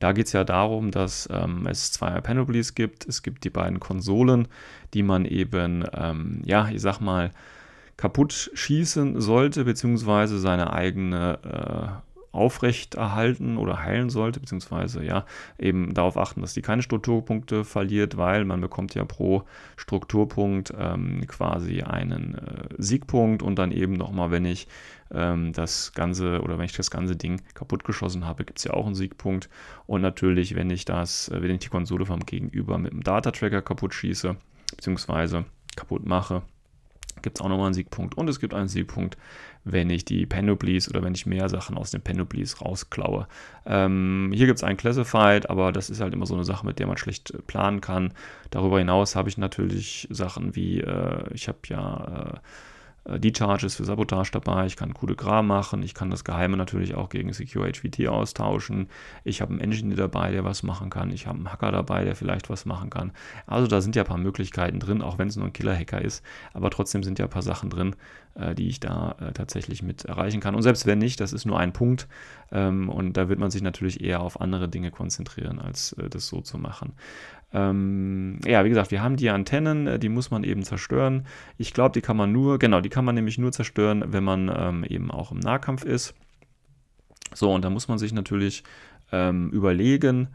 Da 0.03 0.11
geht 0.11 0.27
es 0.27 0.33
ja 0.33 0.43
darum, 0.43 0.91
dass 0.91 1.29
ähm, 1.33 1.65
es 1.69 1.93
zwei 1.93 2.21
Panoplies 2.21 2.75
gibt. 2.75 3.07
Es 3.09 3.23
gibt 3.23 3.45
die 3.45 3.51
beiden 3.51 3.79
Konsolen, 3.79 4.49
die 4.95 5.05
man 5.05 5.25
eben, 5.25 5.85
ähm, 5.95 6.43
ja, 6.45 6.69
ich 6.71 6.81
sag 6.81 6.99
mal, 6.99 7.31
kaputt 7.97 8.51
schießen 8.53 9.21
sollte, 9.21 9.65
beziehungsweise 9.65 10.41
seine 10.41 10.73
eigene 10.73 11.39
äh, 11.45 12.13
aufrechterhalten 12.33 13.59
oder 13.59 13.85
heilen 13.85 14.11
sollte, 14.11 14.41
beziehungsweise 14.41 15.05
ja, 15.05 15.25
eben 15.57 15.95
darauf 15.95 16.17
achten, 16.17 16.41
dass 16.41 16.55
die 16.55 16.63
keine 16.63 16.83
Strukturpunkte 16.83 17.63
verliert, 17.63 18.17
weil 18.17 18.45
man 18.45 18.61
bekommt 18.61 18.97
ja 18.97 19.05
pro 19.05 19.45
Strukturpunkt 19.77 20.75
ähm, 20.77 21.25
quasi 21.29 21.83
einen 21.83 22.35
äh, 22.35 22.75
Siegpunkt 22.77 23.41
und 23.41 23.57
dann 23.57 23.71
eben 23.71 23.93
nochmal, 23.93 24.33
wenn 24.33 24.47
ich 24.47 24.67
ähm, 25.13 25.53
das 25.53 25.93
Ganze 25.93 26.41
oder 26.43 26.59
wenn 26.59 26.65
ich 26.65 26.77
das 26.77 26.91
ganze 26.91 27.17
Ding 27.17 27.41
kaputt 27.55 27.85
geschossen 27.85 28.27
habe, 28.27 28.45
gibt 28.45 28.59
es 28.59 28.65
ja 28.65 28.73
auch 28.73 28.87
einen 28.87 28.95
Siegpunkt. 28.95 29.49
Und 29.87 30.01
natürlich, 30.01 30.55
wenn 30.55 30.71
ich 30.71 30.85
das, 30.85 31.29
äh, 31.29 31.43
wenn 31.43 31.51
ich 31.51 31.61
die 31.61 31.69
Konsole 31.69 32.07
vom 32.07 32.21
Gegenüber 32.21 32.79
mit 32.79 32.93
dem 32.93 33.03
Data-Tracker 33.03 33.63
kaputt 33.63 33.95
schieße, 33.95 34.37
beziehungsweise 34.71 35.45
kaputt 35.77 36.07
mache, 36.07 36.43
gibt 37.21 37.39
es 37.39 37.45
auch 37.45 37.49
nochmal 37.49 37.67
einen 37.67 37.75
Siegpunkt. 37.75 38.17
Und 38.17 38.29
es 38.29 38.41
gibt 38.41 38.55
einen 38.55 38.69
Siegpunkt, 38.69 39.17
wenn 39.65 39.91
ich 39.91 40.05
die 40.05 40.27
Panoplies 40.27 40.89
oder 40.89 41.03
wenn 41.03 41.15
ich 41.15 41.27
mehr 41.27 41.49
Sachen 41.49 41.77
aus 41.77 41.91
den 41.91 42.03
Panoplies 42.03 42.61
rausklaue. 42.61 43.29
Ähm, 43.65 44.31
hier 44.35 44.47
gibt 44.47 44.59
es 44.59 44.65
einen 44.65 44.77
Classified, 44.77 45.49
aber 45.49 45.73
das 45.73 45.89
ist 45.89 46.01
halt 46.01 46.15
immer 46.15 46.27
so 46.27 46.35
eine 46.35 46.45
Sache, 46.45 46.67
mit 46.67 46.79
der 46.79 46.87
man 46.87 46.97
schlecht 46.97 47.31
äh, 47.31 47.39
planen 47.43 47.81
kann. 47.81 48.13
Darüber 48.51 48.79
hinaus 48.79 49.15
habe 49.15 49.29
ich 49.29 49.39
natürlich 49.39 50.09
Sachen 50.11 50.57
wie, 50.57 50.81
äh, 50.81 51.33
ich 51.33 51.49
habe 51.49 51.59
ja... 51.69 52.33
Äh, 52.35 52.39
die 53.05 53.33
Charges 53.37 53.75
für 53.75 53.85
Sabotage 53.85 54.31
dabei, 54.33 54.67
ich 54.67 54.77
kann 54.77 54.95
Coup 54.95 55.09
de 55.09 55.17
Gras 55.17 55.43
machen, 55.43 55.83
ich 55.83 55.95
kann 55.95 56.11
das 56.11 56.25
Geheime 56.25 56.57
natürlich 56.57 56.95
auch 56.95 57.09
gegen 57.09 57.33
Secure 57.33 57.73
HVT 57.73 58.07
austauschen, 58.07 58.89
ich 59.25 59.41
habe 59.41 59.51
einen 59.51 59.61
Engineer 59.61 59.97
dabei, 59.97 60.31
der 60.31 60.45
was 60.45 60.63
machen 60.63 60.89
kann, 60.89 61.11
ich 61.11 61.27
habe 61.27 61.39
einen 61.39 61.53
Hacker 61.53 61.73
dabei, 61.73 62.05
der 62.05 62.15
vielleicht 62.15 62.49
was 62.49 62.65
machen 62.65 62.91
kann. 62.91 63.13
Also 63.47 63.67
da 63.67 63.81
sind 63.81 63.97
ja 63.97 64.03
ein 64.03 64.09
paar 64.09 64.19
Möglichkeiten 64.19 64.79
drin, 64.79 65.03
auch 65.03 65.19
wenn 65.19 65.29
es 65.29 65.37
nur 65.37 65.47
ein 65.47 65.53
Killer-Hacker 65.53 66.01
ist, 66.01 66.25
aber 66.53 66.71
trotzdem 66.71 67.03
sind 67.03 67.19
ja 67.19 67.25
ein 67.25 67.31
paar 67.31 67.43
Sachen 67.43 67.71
drin, 67.71 67.97
äh, 68.35 68.55
die 68.55 68.69
ich 68.69 68.79
da 68.79 69.17
äh, 69.21 69.33
tatsächlich 69.33 69.83
mit 69.83 70.05
erreichen 70.05 70.41
kann. 70.41 70.55
Und 70.55 70.63
selbst 70.63 70.87
wenn 70.87 70.99
nicht, 70.99 71.21
das 71.21 71.33
ist 71.33 71.45
nur 71.45 71.59
ein 71.59 71.73
Punkt 71.73 72.07
ähm, 72.53 72.89
und 72.89 73.17
da 73.17 73.29
wird 73.29 73.41
man 73.41 73.51
sich 73.51 73.63
natürlich 73.63 74.01
eher 74.01 74.21
auf 74.21 74.41
andere 74.41 74.69
Dinge 74.69 74.91
konzentrieren, 74.91 75.59
als 75.59 75.93
äh, 75.95 76.09
das 76.09 76.29
so 76.29 76.41
zu 76.41 76.57
machen. 76.57 76.95
Ähm, 77.55 78.39
ja, 78.47 78.65
wie 78.65 78.71
gesagt, 78.71 78.91
wir 78.91 79.03
haben 79.03 79.17
die 79.17 79.31
Antennen, 79.31 79.87
äh, 79.87 79.99
die 79.99 80.09
muss 80.09 80.31
man 80.31 80.45
eben 80.45 80.63
zerstören. 80.63 81.27
Ich 81.59 81.75
glaube, 81.75 81.93
die 81.93 82.01
kann 82.01 82.17
man 82.17 82.33
nur, 82.33 82.59
genau, 82.59 82.81
die 82.81 82.89
kann 82.89 83.05
man 83.05 83.15
nämlich 83.15 83.39
nur 83.39 83.53
zerstören, 83.53 84.05
wenn 84.13 84.25
man 84.25 84.51
ähm, 84.55 84.85
eben 84.85 85.11
auch 85.11 85.33
im 85.33 85.39
Nahkampf 85.39 85.85
ist. 85.85 86.15
So, 87.35 87.53
und 87.53 87.65
da 87.65 87.71
muss 87.71 87.89
man 87.89 87.99
sich 87.99 88.13
natürlich 88.13 88.65
ähm, 89.11 89.51
überlegen, 89.51 90.29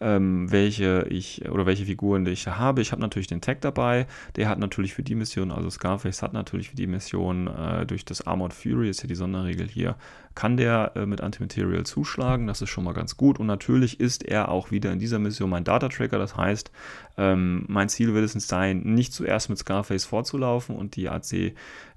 ähm, 0.00 0.50
welche 0.50 1.06
ich 1.08 1.48
oder 1.48 1.66
welche 1.66 1.86
Figuren 1.86 2.26
ich 2.26 2.46
habe. 2.46 2.82
Ich 2.82 2.92
habe 2.92 3.00
natürlich 3.00 3.28
den 3.28 3.40
Tag 3.40 3.60
dabei. 3.60 4.06
Der 4.36 4.48
hat 4.48 4.58
natürlich 4.58 4.94
für 4.94 5.02
die 5.02 5.14
Mission, 5.14 5.50
also 5.50 5.70
Scarface 5.70 6.22
hat 6.22 6.32
natürlich 6.32 6.70
für 6.70 6.76
die 6.76 6.86
Mission 6.86 7.46
äh, 7.46 7.86
durch 7.86 8.04
das 8.04 8.26
Armored 8.26 8.52
Fury, 8.52 8.90
ist 8.90 9.02
ja 9.02 9.08
die 9.08 9.14
Sonderregel 9.14 9.68
hier, 9.68 9.96
kann 10.34 10.56
der 10.56 10.92
äh, 10.96 11.06
mit 11.06 11.20
Antimaterial 11.20 11.84
zuschlagen. 11.84 12.46
Das 12.46 12.62
ist 12.62 12.70
schon 12.70 12.84
mal 12.84 12.94
ganz 12.94 13.16
gut. 13.16 13.38
Und 13.38 13.46
natürlich 13.46 14.00
ist 14.00 14.24
er 14.24 14.48
auch 14.48 14.70
wieder 14.70 14.92
in 14.92 14.98
dieser 14.98 15.18
Mission 15.18 15.50
mein 15.50 15.64
Data 15.64 15.88
Tracker. 15.88 16.18
Das 16.18 16.36
heißt, 16.36 16.70
ähm, 17.16 17.64
mein 17.68 17.88
Ziel 17.88 18.14
wird 18.14 18.24
es 18.24 18.48
sein, 18.48 18.80
nicht 18.80 19.12
zuerst 19.12 19.48
mit 19.48 19.58
Scarface 19.58 20.04
vorzulaufen 20.04 20.74
und 20.76 20.96
die 20.96 21.08
AC 21.08 21.54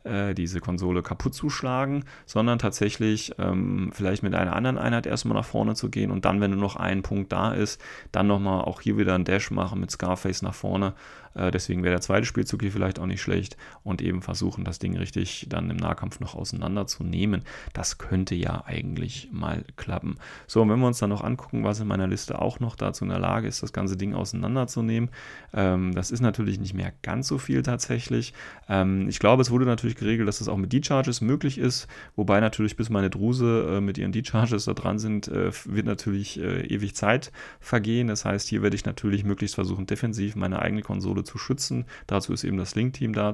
äh, 0.08 0.34
diese 0.34 0.60
Konsole 0.60 1.02
kaputt 1.02 1.34
zu 1.34 1.50
schlagen, 1.50 2.06
sondern 2.26 2.60
tatsächlich 2.60 3.34
ähm, 3.39 3.91
vielleicht 3.93 4.23
mit 4.23 4.36
einer 4.36 4.56
anderen 4.56 4.78
Einheit 4.78 5.06
erstmal 5.06 5.38
nach 5.38 5.45
vorne 5.45 5.76
zu 5.76 5.89
gehen 5.89 6.12
und 6.12 6.26
dann, 6.26 6.39
wenn 6.39 6.52
nur 6.52 6.60
noch 6.60 6.76
ein 6.76 7.02
Punkt 7.02 7.32
da 7.32 7.54
ist, 7.54 7.82
dann 8.12 8.28
nochmal 8.28 8.63
auch 8.63 8.82
hier 8.82 8.97
wieder 8.97 9.15
einen 9.15 9.26
Dash 9.26 9.52
machen 9.52 9.80
mit 9.80 9.91
Scarface 9.91 10.41
nach 10.41 10.54
vorne 10.54 10.93
deswegen 11.38 11.84
wäre 11.84 11.93
der 11.93 12.02
zweite 12.02 12.26
Spielzug 12.26 12.62
hier 12.62 12.71
vielleicht 12.71 13.00
auch 13.00 13.06
nicht 13.06 13.21
schlecht 13.21 13.58
und 13.84 14.02
eben 14.02 14.21
versuchen, 14.21 14.63
das 14.63 14.80
Ding 14.80 14.97
richtig 14.97 15.47
dann 15.50 15.69
im 15.69 15.78
Nahkampf 15.78 16.19
noch 16.19 16.36
auseinanderzunehmen. 16.36 17.43
Das 17.73 17.97
könnte 17.97 18.36
ja 18.36 18.63
eigentlich 18.65 19.30
mal 19.32 19.63
klappen. 19.76 20.17
So, 20.47 20.62
und 20.62 20.69
wenn 20.69 20.80
wir 20.80 20.88
uns 20.88 21.00
dann 21.00 21.10
noch 21.10 21.23
angucken, 21.23 21.63
was 21.63 21.80
in 21.80 21.88
meiner 21.88 22.08
Liste 22.08 22.41
auch 22.41 22.60
noch 22.60 22.76
dazu 22.76 23.04
in 23.06 23.10
der 23.10 23.19
Lage 23.19 23.47
ist, 23.47 23.63
das 23.63 23.73
ganze 23.73 23.97
Ding 23.97 24.13
auseinanderzunehmen, 24.13 25.10
ähm, 25.54 25.93
das 25.93 26.12
ist 26.12 26.21
natürlich 26.21 26.60
nicht 26.60 26.73
mehr 26.73 26.93
ganz 27.02 27.28
so 27.28 27.38
viel 27.38 27.63
tatsächlich. 27.63 28.34
Ähm, 28.67 29.08
ich 29.10 29.19
glaube, 29.19 29.41
es 29.41 29.52
wurde 29.52 29.65
natürlich 29.65 29.95
geregelt, 29.95 30.28
dass 30.28 30.39
das 30.39 30.47
auch 30.47 30.58
mit 30.58 30.73
D-Charges 30.73 31.21
möglich 31.21 31.58
ist, 31.58 31.88
wobei 32.15 32.39
natürlich 32.39 32.76
bis 32.76 32.89
meine 32.89 33.10
Druse 33.10 33.78
äh, 33.78 33.82
mit 33.82 33.97
ihren 33.97 34.12
D-Charges 34.12 34.65
da 34.65 34.73
dran 34.73 35.00
sind, 35.00 35.28
äh, 35.28 35.52
wird 35.65 35.86
natürlich 35.86 36.39
äh, 36.39 36.65
ewig 36.67 36.95
Zeit 36.95 37.32
vergehen. 37.60 38.08
Das 38.08 38.26
heißt, 38.26 38.47
hier 38.47 38.62
werde 38.62 38.76
ich 38.76 38.86
natürlich 38.86 39.23
möglichst 39.23 39.56
versuchen, 39.56 39.86
defensiv 39.86 40.36
meine 40.36 40.60
eigene 40.62 40.82
Konsole 40.82 41.23
zu 41.28 41.38
schützen. 41.38 41.86
Dazu 42.08 42.34
ist 42.34 42.44
eben 42.44 42.58
das 42.58 42.74
Link-Team 42.74 43.13
da. 43.13 43.28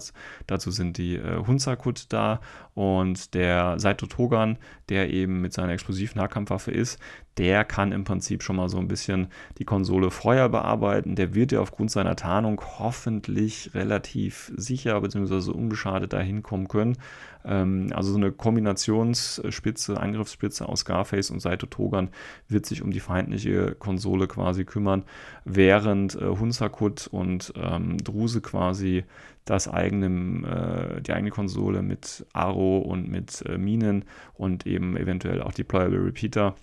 Dazu 0.48 0.72
sind 0.72 0.98
die 0.98 1.16
äh, 1.16 1.46
Hunsakut 1.46 2.06
da 2.10 2.42
und 2.74 3.34
der 3.34 3.80
Saito 3.80 4.08
Togan, 4.08 4.58
der 4.90 5.10
eben 5.12 5.42
mit 5.42 5.54
seiner 5.54 5.74
Explosiv-Nahkampfwaffe 5.74 6.72
ist, 6.72 7.00
der 7.38 7.66
kann 7.66 7.92
im 7.92 8.04
Prinzip 8.04 8.44
schon 8.44 8.56
mal 8.56 8.70
so 8.70 8.78
ein 8.78 8.88
bisschen 8.88 9.28
die 9.58 9.66
Konsole 9.66 10.12
vorher 10.12 10.50
bearbeiten. 10.50 11.16
Der 11.16 11.34
wird 11.34 11.52
ja 11.52 11.62
aufgrund 11.62 11.90
seiner 11.90 12.16
Tarnung 12.16 12.62
hoffentlich 12.78 13.72
relativ 13.74 14.52
sicher 14.56 15.00
bzw. 15.02 15.52
unbeschadet 15.52 16.14
dahin 16.14 16.44
kommen 16.44 16.68
können. 16.68 16.98
Ähm, 17.44 17.90
also 17.94 18.12
so 18.12 18.18
eine 18.18 18.32
Kombinationsspitze, 18.32 20.00
Angriffsspitze 20.00 20.70
aus 20.70 20.82
Scarface 20.82 21.32
und 21.32 21.40
Saito 21.40 21.66
Togan 21.66 22.10
wird 22.48 22.66
sich 22.66 22.82
um 22.82 22.92
die 22.92 23.00
feindliche 23.00 23.76
Konsole 23.76 24.28
quasi 24.28 24.64
kümmern, 24.64 25.04
während 25.44 26.16
äh, 26.16 26.28
Hunsakut 26.28 27.08
und 27.08 27.54
ähm, 27.56 27.98
Druse 27.98 28.42
quasi 28.42 29.06
das 29.46 29.68
eigene, 29.68 30.98
äh, 30.98 31.02
die 31.02 31.14
eigene 31.14 31.32
Konsole 31.32 31.82
mit 31.82 32.26
Aro 32.34 32.78
und 32.78 33.10
mit 33.10 33.44
äh, 33.48 33.58
Minen 33.58 34.06
und 34.36 34.66
eben 34.68 34.96
eventuell 34.96 35.42
auch 35.42 35.52
Deployable 35.52 36.06
Repeater 36.06 36.56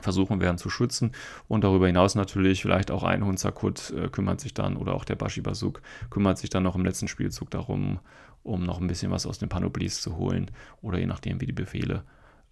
versuchen 0.00 0.40
werden 0.40 0.58
zu 0.58 0.70
schützen. 0.70 1.12
Und 1.48 1.64
darüber 1.64 1.86
hinaus 1.86 2.14
natürlich 2.14 2.62
vielleicht 2.62 2.90
auch 2.90 3.02
ein 3.02 3.24
Hunzakut 3.24 3.90
äh, 3.90 4.08
kümmert 4.08 4.40
sich 4.40 4.54
dann 4.54 4.76
oder 4.76 4.94
auch 4.94 5.04
der 5.04 5.16
Bashi 5.16 5.40
Basuk 5.40 5.82
kümmert 6.10 6.38
sich 6.38 6.50
dann 6.50 6.62
noch 6.62 6.76
im 6.76 6.84
letzten 6.84 7.08
Spielzug 7.08 7.50
darum, 7.50 7.98
um 8.42 8.64
noch 8.64 8.80
ein 8.80 8.86
bisschen 8.86 9.10
was 9.10 9.26
aus 9.26 9.38
den 9.38 9.48
Panoplies 9.48 10.00
zu 10.00 10.16
holen 10.16 10.50
oder 10.82 10.98
je 10.98 11.06
nachdem, 11.06 11.40
wie 11.40 11.46
die 11.46 11.52
Befehle 11.52 12.04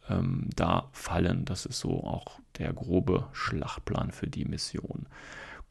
ähm, 0.08 0.48
da 0.54 0.88
fallen. 0.92 1.44
Das 1.44 1.66
ist 1.66 1.80
so 1.80 2.02
auch 2.04 2.40
der 2.58 2.72
grobe 2.72 3.26
Schlachtplan 3.32 4.10
für 4.10 4.26
die 4.26 4.44
Mission. 4.44 5.06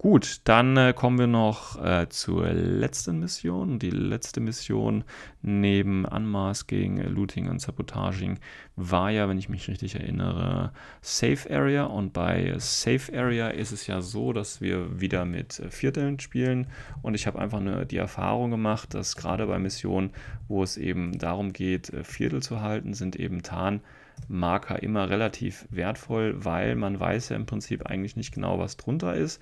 Gut, 0.05 0.41
dann 0.43 0.77
äh, 0.77 0.93
kommen 0.95 1.17
wir 1.17 1.25
noch 1.25 1.83
äh, 1.83 2.07
zur 2.09 2.53
letzten 2.53 3.17
Mission. 3.21 3.79
Die 3.79 3.89
letzte 3.89 4.39
Mission 4.39 5.03
neben 5.41 6.05
Unmasking, 6.05 7.01
Looting 7.07 7.49
und 7.49 7.59
Sabotaging 7.59 8.37
war 8.75 9.09
ja, 9.09 9.27
wenn 9.27 9.39
ich 9.39 9.49
mich 9.49 9.67
richtig 9.67 9.95
erinnere, 9.95 10.73
Safe 11.01 11.49
Area. 11.49 11.85
Und 11.85 12.13
bei 12.13 12.53
Safe 12.59 13.17
Area 13.17 13.47
ist 13.47 13.71
es 13.71 13.87
ja 13.87 14.01
so, 14.01 14.31
dass 14.31 14.61
wir 14.61 15.01
wieder 15.01 15.25
mit 15.25 15.59
äh, 15.59 15.71
Vierteln 15.71 16.19
spielen. 16.19 16.67
Und 17.01 17.15
ich 17.15 17.25
habe 17.25 17.39
einfach 17.39 17.59
eine, 17.59 17.87
die 17.87 17.97
Erfahrung 17.97 18.51
gemacht, 18.51 18.93
dass 18.93 19.15
gerade 19.15 19.47
bei 19.47 19.57
Missionen, 19.57 20.11
wo 20.47 20.61
es 20.61 20.77
eben 20.77 21.17
darum 21.17 21.51
geht, 21.51 21.89
äh, 21.89 22.03
Viertel 22.03 22.43
zu 22.43 22.61
halten, 22.61 22.93
sind 22.93 23.15
eben 23.15 23.41
Tarn. 23.41 23.81
Marker 24.27 24.81
immer 24.81 25.09
relativ 25.09 25.67
wertvoll, 25.69 26.43
weil 26.43 26.75
man 26.75 26.99
weiß 26.99 27.29
ja 27.29 27.35
im 27.35 27.45
Prinzip 27.45 27.85
eigentlich 27.85 28.15
nicht 28.15 28.33
genau, 28.33 28.59
was 28.59 28.77
drunter 28.77 29.13
ist. 29.13 29.41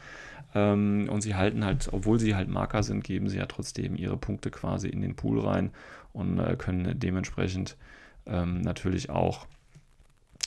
Ähm, 0.55 1.09
und 1.09 1.21
sie 1.21 1.35
halten 1.35 1.65
halt, 1.65 1.89
obwohl 1.91 2.19
sie 2.19 2.35
halt 2.35 2.49
Marker 2.49 2.83
sind, 2.83 3.03
geben 3.03 3.29
sie 3.29 3.37
ja 3.37 3.45
trotzdem 3.45 3.95
ihre 3.95 4.17
Punkte 4.17 4.51
quasi 4.51 4.89
in 4.89 5.01
den 5.01 5.15
Pool 5.15 5.39
rein 5.39 5.71
und 6.11 6.39
äh, 6.39 6.55
können 6.57 6.99
dementsprechend 6.99 7.77
ähm, 8.25 8.61
natürlich 8.61 9.09
auch 9.09 9.47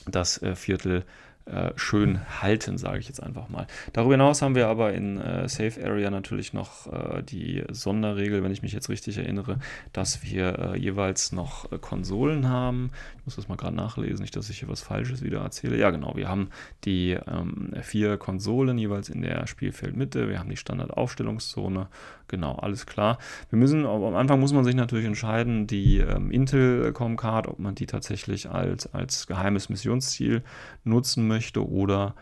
das 0.05 0.41
äh, 0.41 0.55
Viertel 0.55 1.05
äh, 1.47 1.71
schön 1.75 2.19
halten, 2.41 2.77
sage 2.77 2.99
ich 2.99 3.07
jetzt 3.07 3.21
einfach 3.21 3.49
mal. 3.49 3.67
Darüber 3.93 4.13
hinaus 4.13 4.41
haben 4.41 4.55
wir 4.55 4.67
aber 4.67 4.93
in 4.93 5.19
äh, 5.19 5.47
Safe 5.47 5.83
Area 5.83 6.09
natürlich 6.09 6.53
noch 6.53 6.91
äh, 6.91 7.23
die 7.23 7.63
Sonderregel, 7.69 8.43
wenn 8.43 8.51
ich 8.51 8.61
mich 8.61 8.73
jetzt 8.73 8.89
richtig 8.89 9.17
erinnere, 9.17 9.59
dass 9.93 10.23
wir 10.23 10.59
äh, 10.59 10.77
jeweils 10.77 11.31
noch 11.31 11.71
äh, 11.71 11.77
Konsolen 11.77 12.49
haben. 12.49 12.91
Ich 13.19 13.25
muss 13.25 13.35
das 13.35 13.47
mal 13.47 13.55
gerade 13.55 13.75
nachlesen, 13.75 14.21
nicht, 14.21 14.35
dass 14.35 14.49
ich 14.49 14.59
hier 14.59 14.69
was 14.69 14.81
Falsches 14.81 15.23
wieder 15.23 15.41
erzähle. 15.41 15.77
Ja, 15.77 15.91
genau, 15.91 16.15
wir 16.15 16.27
haben 16.27 16.49
die 16.83 17.11
ähm, 17.11 17.73
vier 17.81 18.17
Konsolen 18.17 18.77
jeweils 18.77 19.09
in 19.09 19.21
der 19.21 19.47
Spielfeldmitte. 19.47 20.29
Wir 20.29 20.39
haben 20.39 20.49
die 20.49 20.57
Standardaufstellungszone. 20.57 21.87
Genau, 22.27 22.55
alles 22.55 22.85
klar. 22.85 23.19
Wir 23.49 23.57
müssen, 23.57 23.85
am 23.85 24.15
Anfang 24.15 24.39
muss 24.39 24.51
man 24.51 24.65
sich 24.65 24.75
natürlich 24.75 25.05
entscheiden, 25.05 25.65
die 25.65 25.99
ähm, 25.99 26.29
Intel-Com-Card, 26.29 27.47
ob 27.47 27.59
man 27.59 27.75
die 27.75 27.85
tatsächlich 27.85 28.49
als, 28.49 28.93
als 28.93 29.27
geheimes 29.27 29.69
Missionsziel 29.69 30.43
nutzen 30.83 31.27
möchte 31.27 31.65
oder 31.65 32.15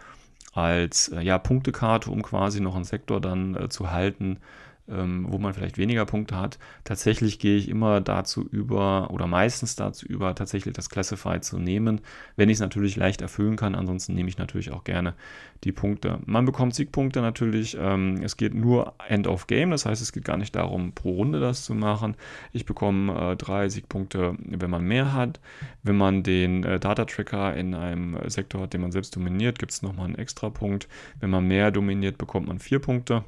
als 0.54 1.10
äh, 1.10 1.22
ja, 1.22 1.40
Punktekarte, 1.40 2.12
um 2.12 2.22
quasi 2.22 2.62
noch 2.62 2.76
einen 2.76 2.84
Sektor 2.84 3.20
dann 3.20 3.56
äh, 3.56 3.70
zu 3.70 3.92
halten, 3.92 4.38
ähm, 4.90 5.26
wo 5.30 5.38
man 5.38 5.54
vielleicht 5.54 5.78
weniger 5.78 6.06
Punkte 6.06 6.40
hat. 6.40 6.60
Tatsächlich 6.84 7.40
gehe 7.40 7.58
ich 7.58 7.70
immer 7.70 8.02
dazu 8.02 8.48
über 8.48 9.10
oder 9.12 9.28
meistens 9.28 9.76
dazu 9.76 10.06
über, 10.06 10.36
tatsächlich 10.36 10.74
das 10.74 10.90
Classified 10.90 11.44
zu 11.44 11.58
nehmen, 11.58 12.02
wenn 12.36 12.50
ich 12.50 12.56
es 12.56 12.62
natürlich 12.62 12.96
leicht 12.96 13.22
erfüllen 13.22 13.56
kann. 13.56 13.76
Ansonsten 13.76 14.14
nehme 14.14 14.30
ich 14.30 14.38
natürlich 14.38 14.72
auch 14.72 14.84
gerne 14.84 15.16
die 15.64 15.72
Punkte. 15.72 16.20
Man 16.26 16.46
bekommt 16.46 16.76
Siegpunkte 16.76 17.22
natürlich. 17.22 17.78
Ähm, 17.80 18.22
es 18.24 18.38
geht 18.38 18.54
nur 18.54 18.94
End 19.08 19.28
of 19.28 19.48
Game, 19.48 19.72
das 19.72 19.86
heißt, 19.86 20.02
es 20.02 20.12
geht 20.12 20.26
gar 20.26 20.38
nicht 20.38 20.56
darum, 20.56 20.94
pro 20.94 21.12
Runde 21.12 21.40
das 21.40 21.66
zu 21.66 21.74
machen. 21.74 22.16
Ich 22.52 22.66
bekomme 22.66 23.32
äh, 23.32 23.36
drei 23.36 23.70
Siegpunkte, 23.70 24.36
wenn 24.40 24.70
man 24.70 24.84
mehr 24.84 25.14
hat. 25.14 25.40
Wenn 25.84 25.98
man 25.98 26.24
den 26.24 26.64
äh, 26.64 26.80
Data 26.80 27.06
Tracker 27.06 27.56
in 27.56 27.74
einem 27.74 28.18
Sektor 28.28 28.62
hat, 28.62 28.74
den 28.74 28.82
man 28.82 28.92
selbst 28.92 29.16
dominiert, 29.16 29.60
gibt 29.60 29.72
es 29.72 29.82
nochmal 29.82 30.06
einen 30.06 30.16
extra 30.16 30.50
Punkt. 30.50 30.88
Wenn 31.20 31.30
man 31.30 31.48
mehr 31.48 31.72
dominiert, 31.72 32.18
bekommt 32.18 32.48
man 32.48 32.60
vier 32.60 32.80
Punkte. 32.80 33.24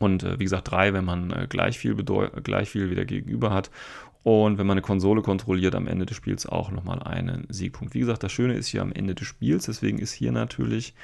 Und 0.00 0.22
äh, 0.22 0.38
wie 0.40 0.44
gesagt, 0.44 0.70
drei, 0.70 0.92
wenn 0.92 1.04
man 1.04 1.30
äh, 1.30 1.46
gleich, 1.48 1.78
viel 1.78 1.94
gleich 1.94 2.70
viel 2.70 2.90
wieder 2.90 3.04
gegenüber 3.04 3.52
hat. 3.52 3.70
Und 4.22 4.58
wenn 4.58 4.66
man 4.66 4.74
eine 4.74 4.82
Konsole 4.82 5.22
kontrolliert, 5.22 5.74
am 5.74 5.86
Ende 5.86 6.04
des 6.04 6.16
Spiels 6.16 6.46
auch 6.46 6.70
nochmal 6.70 7.02
einen 7.02 7.46
Siegpunkt. 7.48 7.94
Wie 7.94 8.00
gesagt, 8.00 8.22
das 8.22 8.32
Schöne 8.32 8.54
ist 8.54 8.66
hier 8.66 8.82
am 8.82 8.92
Ende 8.92 9.14
des 9.14 9.26
Spiels. 9.26 9.66
Deswegen 9.66 9.98
ist 9.98 10.12
hier 10.12 10.32
natürlich 10.32 10.94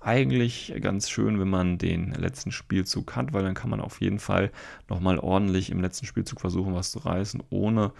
eigentlich 0.00 0.74
ganz 0.80 1.08
schön, 1.08 1.38
wenn 1.38 1.48
man 1.48 1.78
den 1.78 2.12
letzten 2.12 2.52
Spielzug 2.52 3.16
hat, 3.16 3.32
weil 3.32 3.44
dann 3.44 3.54
kann 3.54 3.70
man 3.70 3.80
auf 3.80 4.00
jeden 4.00 4.18
Fall 4.18 4.50
nochmal 4.88 5.18
ordentlich 5.18 5.70
im 5.70 5.80
letzten 5.80 6.06
Spielzug 6.06 6.40
versuchen, 6.40 6.74
was 6.74 6.90
zu 6.90 6.98
reißen, 6.98 7.42
ohne 7.50 7.92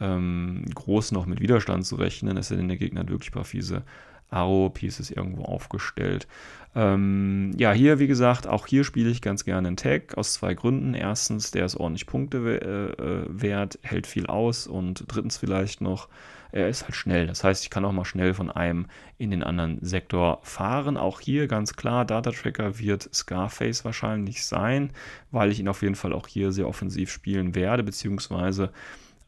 ähm, 0.00 0.64
groß 0.74 1.12
noch 1.12 1.26
mit 1.26 1.40
Widerstand 1.40 1.84
zu 1.84 1.96
rechnen. 1.96 2.36
Es 2.36 2.48
sei 2.48 2.56
denn, 2.56 2.68
der 2.68 2.78
Gegner 2.78 3.00
hat 3.00 3.10
wirklich 3.10 3.32
paar 3.32 3.44
fiese 3.44 3.82
Arrow-Pieces 4.30 5.10
irgendwo 5.10 5.42
aufgestellt. 5.44 6.26
Ähm, 6.74 7.52
ja, 7.56 7.72
hier, 7.72 7.98
wie 7.98 8.06
gesagt, 8.06 8.46
auch 8.46 8.66
hier 8.66 8.84
spiele 8.84 9.10
ich 9.10 9.22
ganz 9.22 9.44
gerne 9.44 9.66
einen 9.66 9.76
Tag 9.76 10.16
aus 10.16 10.34
zwei 10.34 10.54
Gründen. 10.54 10.94
Erstens, 10.94 11.50
der 11.50 11.64
ist 11.64 11.76
ordentlich 11.76 12.06
Punkte 12.06 12.38
äh, 12.38 13.02
äh, 13.02 13.26
wert, 13.28 13.78
hält 13.82 14.06
viel 14.06 14.26
aus 14.26 14.66
und 14.68 15.04
drittens 15.08 15.36
vielleicht 15.36 15.80
noch, 15.80 16.08
er 16.52 16.68
ist 16.68 16.84
halt 16.84 16.94
schnell. 16.94 17.26
Das 17.26 17.42
heißt, 17.42 17.64
ich 17.64 17.70
kann 17.70 17.84
auch 17.84 17.92
mal 17.92 18.04
schnell 18.04 18.34
von 18.34 18.50
einem 18.50 18.86
in 19.18 19.30
den 19.30 19.42
anderen 19.42 19.78
Sektor 19.84 20.38
fahren. 20.42 20.96
Auch 20.96 21.20
hier 21.20 21.48
ganz 21.48 21.74
klar, 21.74 22.04
Data 22.04 22.30
Tracker 22.30 22.78
wird 22.78 23.08
Scarface 23.12 23.84
wahrscheinlich 23.84 24.44
sein, 24.44 24.90
weil 25.32 25.50
ich 25.50 25.58
ihn 25.58 25.68
auf 25.68 25.82
jeden 25.82 25.96
Fall 25.96 26.12
auch 26.12 26.28
hier 26.28 26.52
sehr 26.52 26.68
offensiv 26.68 27.10
spielen 27.10 27.56
werde, 27.56 27.82
beziehungsweise 27.82 28.70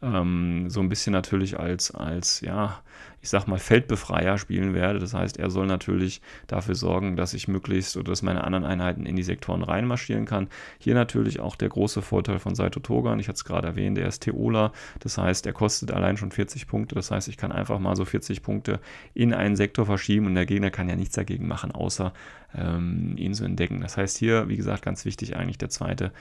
ähm, 0.02 0.68
so 0.68 0.80
ein 0.80 0.88
bisschen 0.88 1.12
natürlich 1.12 1.58
als, 1.58 1.92
als, 1.92 2.40
ja, 2.40 2.82
ich 3.20 3.28
sag 3.30 3.46
mal, 3.46 3.58
Feldbefreier 3.58 4.36
spielen 4.36 4.74
werde. 4.74 4.98
Das 4.98 5.14
heißt, 5.14 5.38
er 5.38 5.48
soll 5.48 5.66
natürlich 5.66 6.20
dafür 6.48 6.74
sorgen, 6.74 7.14
dass 7.14 7.34
ich 7.34 7.46
möglichst 7.46 7.96
oder 7.96 8.10
dass 8.10 8.22
meine 8.22 8.42
anderen 8.42 8.64
Einheiten 8.64 9.06
in 9.06 9.14
die 9.14 9.22
Sektoren 9.22 9.62
reinmarschieren 9.62 10.24
kann. 10.24 10.48
Hier 10.78 10.94
natürlich 10.94 11.38
auch 11.38 11.54
der 11.54 11.68
große 11.68 12.02
Vorteil 12.02 12.40
von 12.40 12.56
Saito 12.56 12.80
Togan. 12.80 13.20
Ich 13.20 13.28
hatte 13.28 13.36
es 13.36 13.44
gerade 13.44 13.68
erwähnt, 13.68 13.96
er 13.96 14.08
ist 14.08 14.20
Teola. 14.20 14.72
Das 14.98 15.18
heißt, 15.18 15.46
er 15.46 15.52
kostet 15.52 15.92
allein 15.92 16.16
schon 16.16 16.32
40 16.32 16.66
Punkte. 16.66 16.96
Das 16.96 17.12
heißt, 17.12 17.28
ich 17.28 17.36
kann 17.36 17.52
einfach 17.52 17.78
mal 17.78 17.94
so 17.94 18.04
40 18.04 18.42
Punkte 18.42 18.80
in 19.14 19.32
einen 19.32 19.54
Sektor 19.54 19.86
verschieben 19.86 20.26
und 20.26 20.34
der 20.34 20.46
Gegner 20.46 20.70
kann 20.70 20.88
ja 20.88 20.96
nichts 20.96 21.14
dagegen 21.14 21.46
machen, 21.46 21.70
außer 21.70 22.12
ähm, 22.56 23.14
ihn 23.16 23.34
zu 23.34 23.44
entdecken. 23.44 23.80
Das 23.80 23.96
heißt, 23.96 24.18
hier, 24.18 24.48
wie 24.48 24.56
gesagt, 24.56 24.82
ganz 24.82 25.04
wichtig 25.04 25.36
eigentlich 25.36 25.58
der 25.58 25.70
zweite 25.70 26.12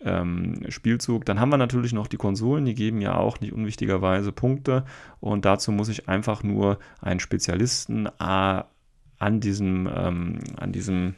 ähm, 0.00 0.60
Spielzug. 0.68 1.24
Dann 1.24 1.40
haben 1.40 1.50
wir 1.50 1.56
natürlich 1.56 1.92
noch 1.92 2.06
die 2.06 2.16
Konsolen, 2.16 2.64
die 2.64 2.74
geben 2.74 3.00
ja 3.00 3.16
auch 3.16 3.40
nicht 3.40 3.52
unwichtigerweise 3.52 4.32
Punkte 4.32 4.84
und 5.20 5.44
dazu 5.44 5.72
muss 5.72 5.88
ich 5.88 6.08
einfach 6.08 6.42
nur 6.42 6.78
einen 7.00 7.20
Spezialisten 7.20 8.06
äh, 8.06 8.62
an 9.18 9.40
diesem, 9.40 9.88
ähm, 9.92 10.38
an 10.56 10.72
diesem 10.72 11.14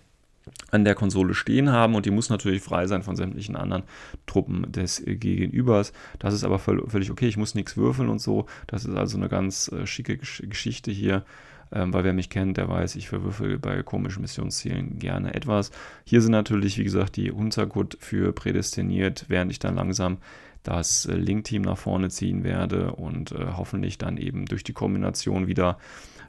an 0.70 0.84
der 0.84 0.94
Konsole 0.94 1.34
stehen 1.34 1.70
haben 1.70 1.94
und 1.94 2.06
die 2.06 2.10
muss 2.10 2.30
natürlich 2.30 2.62
frei 2.62 2.86
sein 2.86 3.02
von 3.02 3.16
sämtlichen 3.16 3.56
anderen 3.56 3.82
Truppen 4.26 4.70
des 4.70 5.02
Gegenübers. 5.04 5.92
Das 6.18 6.34
ist 6.34 6.44
aber 6.44 6.58
völlig 6.58 7.10
okay, 7.10 7.26
ich 7.26 7.36
muss 7.36 7.54
nichts 7.54 7.76
würfeln 7.76 8.08
und 8.08 8.20
so. 8.20 8.46
Das 8.66 8.84
ist 8.84 8.94
also 8.94 9.16
eine 9.16 9.28
ganz 9.28 9.68
äh, 9.68 9.86
schicke 9.86 10.16
Geschichte 10.16 10.90
hier 10.90 11.24
ähm, 11.72 11.92
weil 11.92 12.04
wer 12.04 12.12
mich 12.12 12.30
kennt, 12.30 12.56
der 12.56 12.68
weiß, 12.68 12.96
ich 12.96 13.08
verwürfel 13.08 13.58
bei 13.58 13.82
komischen 13.82 14.22
Missionszielen 14.22 14.98
gerne 14.98 15.34
etwas. 15.34 15.70
Hier 16.04 16.20
sind 16.20 16.32
natürlich, 16.32 16.78
wie 16.78 16.84
gesagt, 16.84 17.16
die 17.16 17.30
Hunzergut 17.30 17.96
für 18.00 18.32
prädestiniert, 18.32 19.26
während 19.28 19.52
ich 19.52 19.58
dann 19.58 19.76
langsam 19.76 20.18
das 20.62 21.06
äh, 21.06 21.14
Link-Team 21.14 21.62
nach 21.62 21.78
vorne 21.78 22.10
ziehen 22.10 22.44
werde 22.44 22.92
und 22.92 23.32
äh, 23.32 23.46
hoffentlich 23.56 23.98
dann 23.98 24.16
eben 24.16 24.46
durch 24.46 24.64
die 24.64 24.72
Kombination 24.72 25.46
wieder 25.46 25.78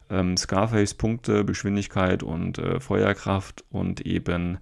ähm, 0.10 0.38
Scarface 0.38 0.94
Punkte, 0.94 1.46
Geschwindigkeit 1.46 2.24
und 2.24 2.58
äh, 2.58 2.80
Feuerkraft 2.80 3.64
und 3.70 4.02
eben 4.02 4.60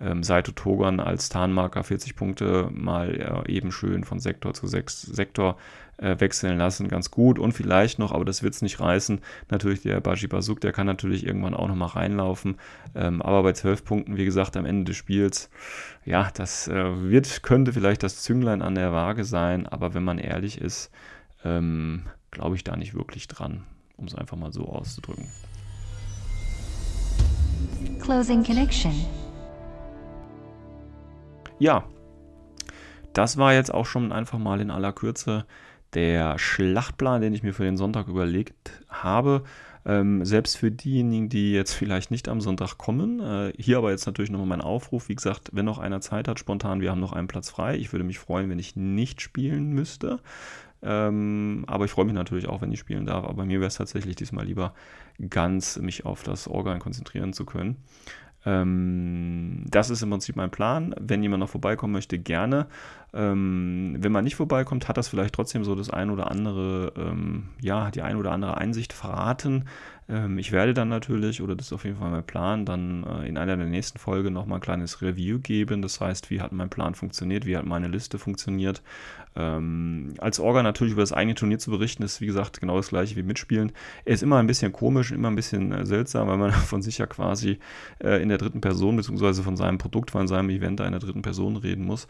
ähm, 0.00 0.22
Saito 0.22 0.52
Togan 0.52 1.00
als 1.00 1.28
Tarnmarker 1.28 1.84
40 1.84 2.16
Punkte 2.16 2.68
mal 2.72 3.44
äh, 3.46 3.52
eben 3.52 3.72
schön 3.72 4.04
von 4.04 4.20
Sektor 4.20 4.54
zu 4.54 4.66
Sek 4.66 4.90
Sektor 4.90 5.56
äh, 5.98 6.18
wechseln 6.18 6.58
lassen, 6.58 6.88
ganz 6.88 7.10
gut. 7.10 7.38
Und 7.38 7.52
vielleicht 7.52 7.98
noch, 7.98 8.12
aber 8.12 8.24
das 8.24 8.42
wird 8.42 8.54
es 8.54 8.62
nicht 8.62 8.80
reißen, 8.80 9.20
natürlich 9.50 9.82
der 9.82 10.00
Baji 10.00 10.26
Basuk, 10.26 10.60
der 10.60 10.72
kann 10.72 10.86
natürlich 10.86 11.26
irgendwann 11.26 11.54
auch 11.54 11.68
nochmal 11.68 11.88
reinlaufen. 11.88 12.56
Ähm, 12.94 13.20
aber 13.22 13.42
bei 13.42 13.52
12 13.52 13.84
Punkten, 13.84 14.16
wie 14.16 14.24
gesagt, 14.24 14.56
am 14.56 14.64
Ende 14.64 14.84
des 14.84 14.96
Spiels, 14.96 15.50
ja, 16.04 16.30
das 16.34 16.68
äh, 16.68 17.10
wird, 17.10 17.42
könnte 17.42 17.72
vielleicht 17.72 18.02
das 18.02 18.22
Zünglein 18.22 18.62
an 18.62 18.74
der 18.74 18.92
Waage 18.92 19.24
sein, 19.24 19.66
aber 19.66 19.94
wenn 19.94 20.04
man 20.04 20.18
ehrlich 20.18 20.60
ist, 20.60 20.90
ähm, 21.44 22.04
glaube 22.30 22.56
ich 22.56 22.64
da 22.64 22.76
nicht 22.76 22.94
wirklich 22.94 23.28
dran, 23.28 23.64
um 23.96 24.06
es 24.06 24.14
einfach 24.14 24.36
mal 24.36 24.52
so 24.52 24.66
auszudrücken. 24.66 25.28
Closing 28.00 28.42
connection. 28.44 28.92
Ja, 31.58 31.84
das 33.12 33.36
war 33.36 33.52
jetzt 33.52 33.74
auch 33.74 33.86
schon 33.86 34.12
einfach 34.12 34.38
mal 34.38 34.60
in 34.60 34.70
aller 34.70 34.92
Kürze 34.92 35.44
der 35.94 36.38
Schlachtplan, 36.38 37.20
den 37.20 37.34
ich 37.34 37.42
mir 37.42 37.54
für 37.54 37.64
den 37.64 37.76
Sonntag 37.76 38.08
überlegt 38.08 38.82
habe. 38.88 39.42
Ähm, 39.86 40.24
selbst 40.24 40.58
für 40.58 40.70
diejenigen, 40.70 41.28
die 41.28 41.52
jetzt 41.52 41.72
vielleicht 41.72 42.10
nicht 42.10 42.28
am 42.28 42.40
Sonntag 42.40 42.76
kommen, 42.76 43.20
äh, 43.20 43.52
hier 43.56 43.78
aber 43.78 43.90
jetzt 43.90 44.06
natürlich 44.06 44.30
nochmal 44.30 44.48
mein 44.48 44.60
Aufruf. 44.60 45.08
Wie 45.08 45.14
gesagt, 45.14 45.50
wenn 45.52 45.64
noch 45.64 45.78
einer 45.78 46.00
Zeit 46.00 46.28
hat, 46.28 46.38
spontan, 46.38 46.80
wir 46.80 46.90
haben 46.90 47.00
noch 47.00 47.12
einen 47.12 47.28
Platz 47.28 47.48
frei. 47.48 47.76
Ich 47.76 47.92
würde 47.92 48.04
mich 48.04 48.18
freuen, 48.18 48.50
wenn 48.50 48.58
ich 48.58 48.76
nicht 48.76 49.22
spielen 49.22 49.72
müsste. 49.72 50.20
Ähm, 50.82 51.64
aber 51.66 51.86
ich 51.86 51.90
freue 51.90 52.04
mich 52.04 52.14
natürlich 52.14 52.48
auch, 52.48 52.60
wenn 52.60 52.70
ich 52.70 52.78
spielen 52.78 53.06
darf. 53.06 53.24
Aber 53.24 53.44
mir 53.44 53.60
wäre 53.60 53.68
es 53.68 53.76
tatsächlich 53.76 54.16
diesmal 54.16 54.46
lieber, 54.46 54.74
ganz 55.30 55.78
mich 55.78 56.04
auf 56.04 56.22
das 56.22 56.48
Organ 56.48 56.80
konzentrieren 56.80 57.32
zu 57.32 57.46
können. 57.46 57.76
Ähm, 58.46 59.64
das 59.68 59.90
ist 59.90 60.02
im 60.02 60.10
Prinzip 60.10 60.36
mein 60.36 60.50
Plan. 60.50 60.94
Wenn 61.00 61.22
jemand 61.22 61.40
noch 61.40 61.50
vorbeikommen 61.50 61.92
möchte, 61.92 62.18
gerne. 62.18 62.66
Ähm, 63.14 63.96
wenn 63.98 64.12
man 64.12 64.24
nicht 64.24 64.36
vorbeikommt, 64.36 64.88
hat 64.88 64.96
das 64.96 65.08
vielleicht 65.08 65.34
trotzdem 65.34 65.64
so 65.64 65.74
das 65.74 65.90
ein 65.90 66.10
oder 66.10 66.30
andere, 66.30 66.92
ähm, 66.96 67.48
ja, 67.60 67.90
die 67.90 68.02
ein 68.02 68.16
oder 68.16 68.32
andere 68.32 68.58
Einsicht 68.58 68.92
verraten. 68.92 69.64
Ähm, 70.08 70.38
ich 70.38 70.52
werde 70.52 70.74
dann 70.74 70.88
natürlich, 70.88 71.42
oder 71.42 71.54
das 71.54 71.66
ist 71.66 71.72
auf 71.72 71.84
jeden 71.84 71.98
Fall 71.98 72.10
mein 72.10 72.24
Plan, 72.24 72.64
dann 72.64 73.04
äh, 73.04 73.28
in 73.28 73.36
einer 73.36 73.56
der 73.56 73.66
nächsten 73.66 73.98
Folgen 73.98 74.32
nochmal 74.32 74.58
ein 74.58 74.62
kleines 74.62 75.02
Review 75.02 75.38
geben. 75.38 75.82
Das 75.82 76.00
heißt, 76.00 76.30
wie 76.30 76.40
hat 76.40 76.52
mein 76.52 76.70
Plan 76.70 76.94
funktioniert, 76.94 77.46
wie 77.46 77.56
hat 77.56 77.66
meine 77.66 77.88
Liste 77.88 78.18
funktioniert. 78.18 78.82
Ähm, 79.36 80.14
als 80.18 80.40
Orga 80.40 80.62
natürlich 80.62 80.94
über 80.94 81.02
das 81.02 81.12
eigene 81.12 81.34
Turnier 81.34 81.58
zu 81.58 81.70
berichten, 81.70 82.02
ist 82.02 82.20
wie 82.20 82.26
gesagt 82.26 82.60
genau 82.60 82.76
das 82.76 82.88
gleiche 82.88 83.16
wie 83.16 83.22
mitspielen. 83.22 83.72
Er 84.04 84.14
ist 84.14 84.22
immer 84.22 84.38
ein 84.38 84.46
bisschen 84.46 84.72
komisch, 84.72 85.12
immer 85.12 85.28
ein 85.28 85.36
bisschen 85.36 85.72
äh, 85.72 85.86
seltsam, 85.86 86.28
weil 86.28 86.38
man 86.38 86.52
von 86.66 86.82
sich 86.82 86.98
ja 86.98 87.06
quasi 87.06 87.58
äh, 88.02 88.22
in 88.22 88.30
der 88.30 88.38
dritten 88.38 88.60
Person, 88.60 88.96
beziehungsweise 88.96 89.42
von 89.42 89.56
seinem 89.56 89.78
Produkt, 89.78 90.10
von 90.10 90.26
seinem 90.26 90.48
Event 90.50 90.80
da 90.80 90.86
in 90.86 90.92
der 90.92 91.00
dritten 91.00 91.22
Person 91.22 91.56
reden 91.56 91.84
muss. 91.84 92.08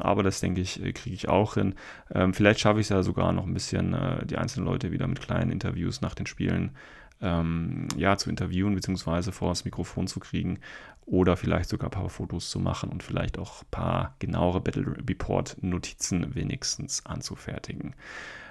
Aber 0.00 0.22
das 0.22 0.40
denke 0.40 0.60
ich, 0.60 0.82
äh, 0.82 0.92
kriege 0.92 1.14
ich 1.14 1.28
auch 1.28 1.54
hin. 1.54 1.74
Ähm, 2.12 2.34
vielleicht 2.34 2.60
schaffe 2.60 2.80
ich 2.80 2.86
es 2.86 2.90
ja 2.90 3.02
sogar 3.02 3.32
noch 3.32 3.46
ein 3.46 3.54
bisschen, 3.54 3.94
äh, 3.94 4.26
die 4.26 4.36
einzelnen 4.36 4.66
Leute 4.66 4.92
wieder 4.92 5.06
mit 5.06 5.20
kleinen 5.20 5.50
Interviews 5.50 6.00
nach 6.00 6.14
den 6.14 6.26
Spielen 6.26 6.72
ähm, 7.20 7.88
ja, 7.96 8.16
zu 8.16 8.30
interviewen, 8.30 8.74
beziehungsweise 8.74 9.32
vor 9.32 9.50
das 9.50 9.64
Mikrofon 9.64 10.06
zu 10.06 10.20
kriegen 10.20 10.60
oder 11.06 11.36
vielleicht 11.36 11.68
sogar 11.68 11.88
ein 11.88 11.92
paar 11.92 12.08
Fotos 12.08 12.50
zu 12.50 12.60
machen 12.60 12.90
und 12.90 13.02
vielleicht 13.02 13.38
auch 13.38 13.62
ein 13.62 13.68
paar 13.70 14.14
genauere 14.18 14.60
Battle 14.60 14.96
Report 15.08 15.56
Notizen 15.62 16.34
wenigstens 16.34 17.04
anzufertigen. 17.06 17.94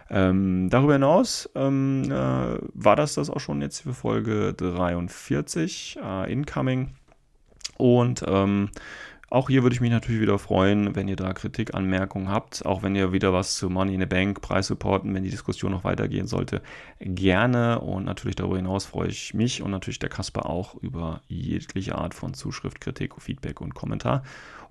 Ähm, 0.09 0.69
darüber 0.69 0.93
hinaus 0.93 1.49
ähm, 1.55 2.03
äh, 2.05 2.09
war 2.09 2.95
das 2.95 3.15
das 3.15 3.29
auch 3.29 3.39
schon 3.39 3.61
jetzt 3.61 3.81
für 3.81 3.93
Folge 3.93 4.53
43 4.53 5.99
äh, 6.01 6.31
Incoming. 6.31 6.95
Und 7.77 8.23
ähm, 8.27 8.69
auch 9.29 9.49
hier 9.49 9.63
würde 9.63 9.73
ich 9.73 9.81
mich 9.81 9.91
natürlich 9.91 10.21
wieder 10.21 10.39
freuen, 10.39 10.95
wenn 10.95 11.09
ihr 11.09 11.17
da 11.17 11.33
Kritik, 11.33 11.75
Anmerkungen 11.75 12.29
habt, 12.29 12.65
auch 12.65 12.81
wenn 12.81 12.95
ihr 12.95 13.11
wieder 13.11 13.33
was 13.33 13.57
zu 13.57 13.69
Money 13.69 13.95
in 13.95 13.99
the 13.99 14.05
Bank, 14.05 14.41
Preis 14.41 14.67
supporten, 14.67 15.13
wenn 15.13 15.23
die 15.23 15.29
Diskussion 15.29 15.71
noch 15.71 15.83
weitergehen 15.83 16.27
sollte, 16.27 16.61
gerne. 16.99 17.81
Und 17.81 18.05
natürlich 18.05 18.37
darüber 18.37 18.55
hinaus 18.55 18.85
freue 18.85 19.09
ich 19.09 19.33
mich 19.33 19.61
und 19.61 19.71
natürlich 19.71 19.99
der 19.99 20.09
Kasper 20.09 20.45
auch 20.45 20.75
über 20.75 21.21
jegliche 21.27 21.97
Art 21.97 22.13
von 22.13 22.33
Zuschrift, 22.33 22.79
Kritik, 22.79 23.13
Feedback 23.19 23.59
und 23.59 23.75
Kommentar. 23.75 24.23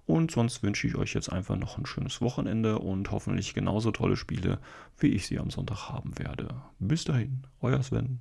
Und 0.07 0.31
sonst 0.31 0.63
wünsche 0.63 0.87
ich 0.87 0.97
euch 0.97 1.13
jetzt 1.15 1.31
einfach 1.31 1.57
noch 1.57 1.77
ein 1.77 1.85
schönes 1.85 2.21
Wochenende 2.21 2.79
und 2.79 3.11
hoffentlich 3.11 3.55
genauso 3.55 3.91
tolle 3.91 4.17
Spiele, 4.17 4.59
wie 4.99 5.09
ich 5.09 5.27
sie 5.27 5.39
am 5.39 5.51
Sonntag 5.51 5.91
haben 5.91 6.19
werde. 6.19 6.49
Bis 6.79 7.05
dahin, 7.05 7.43
euer 7.61 7.83
Sven. 7.83 8.21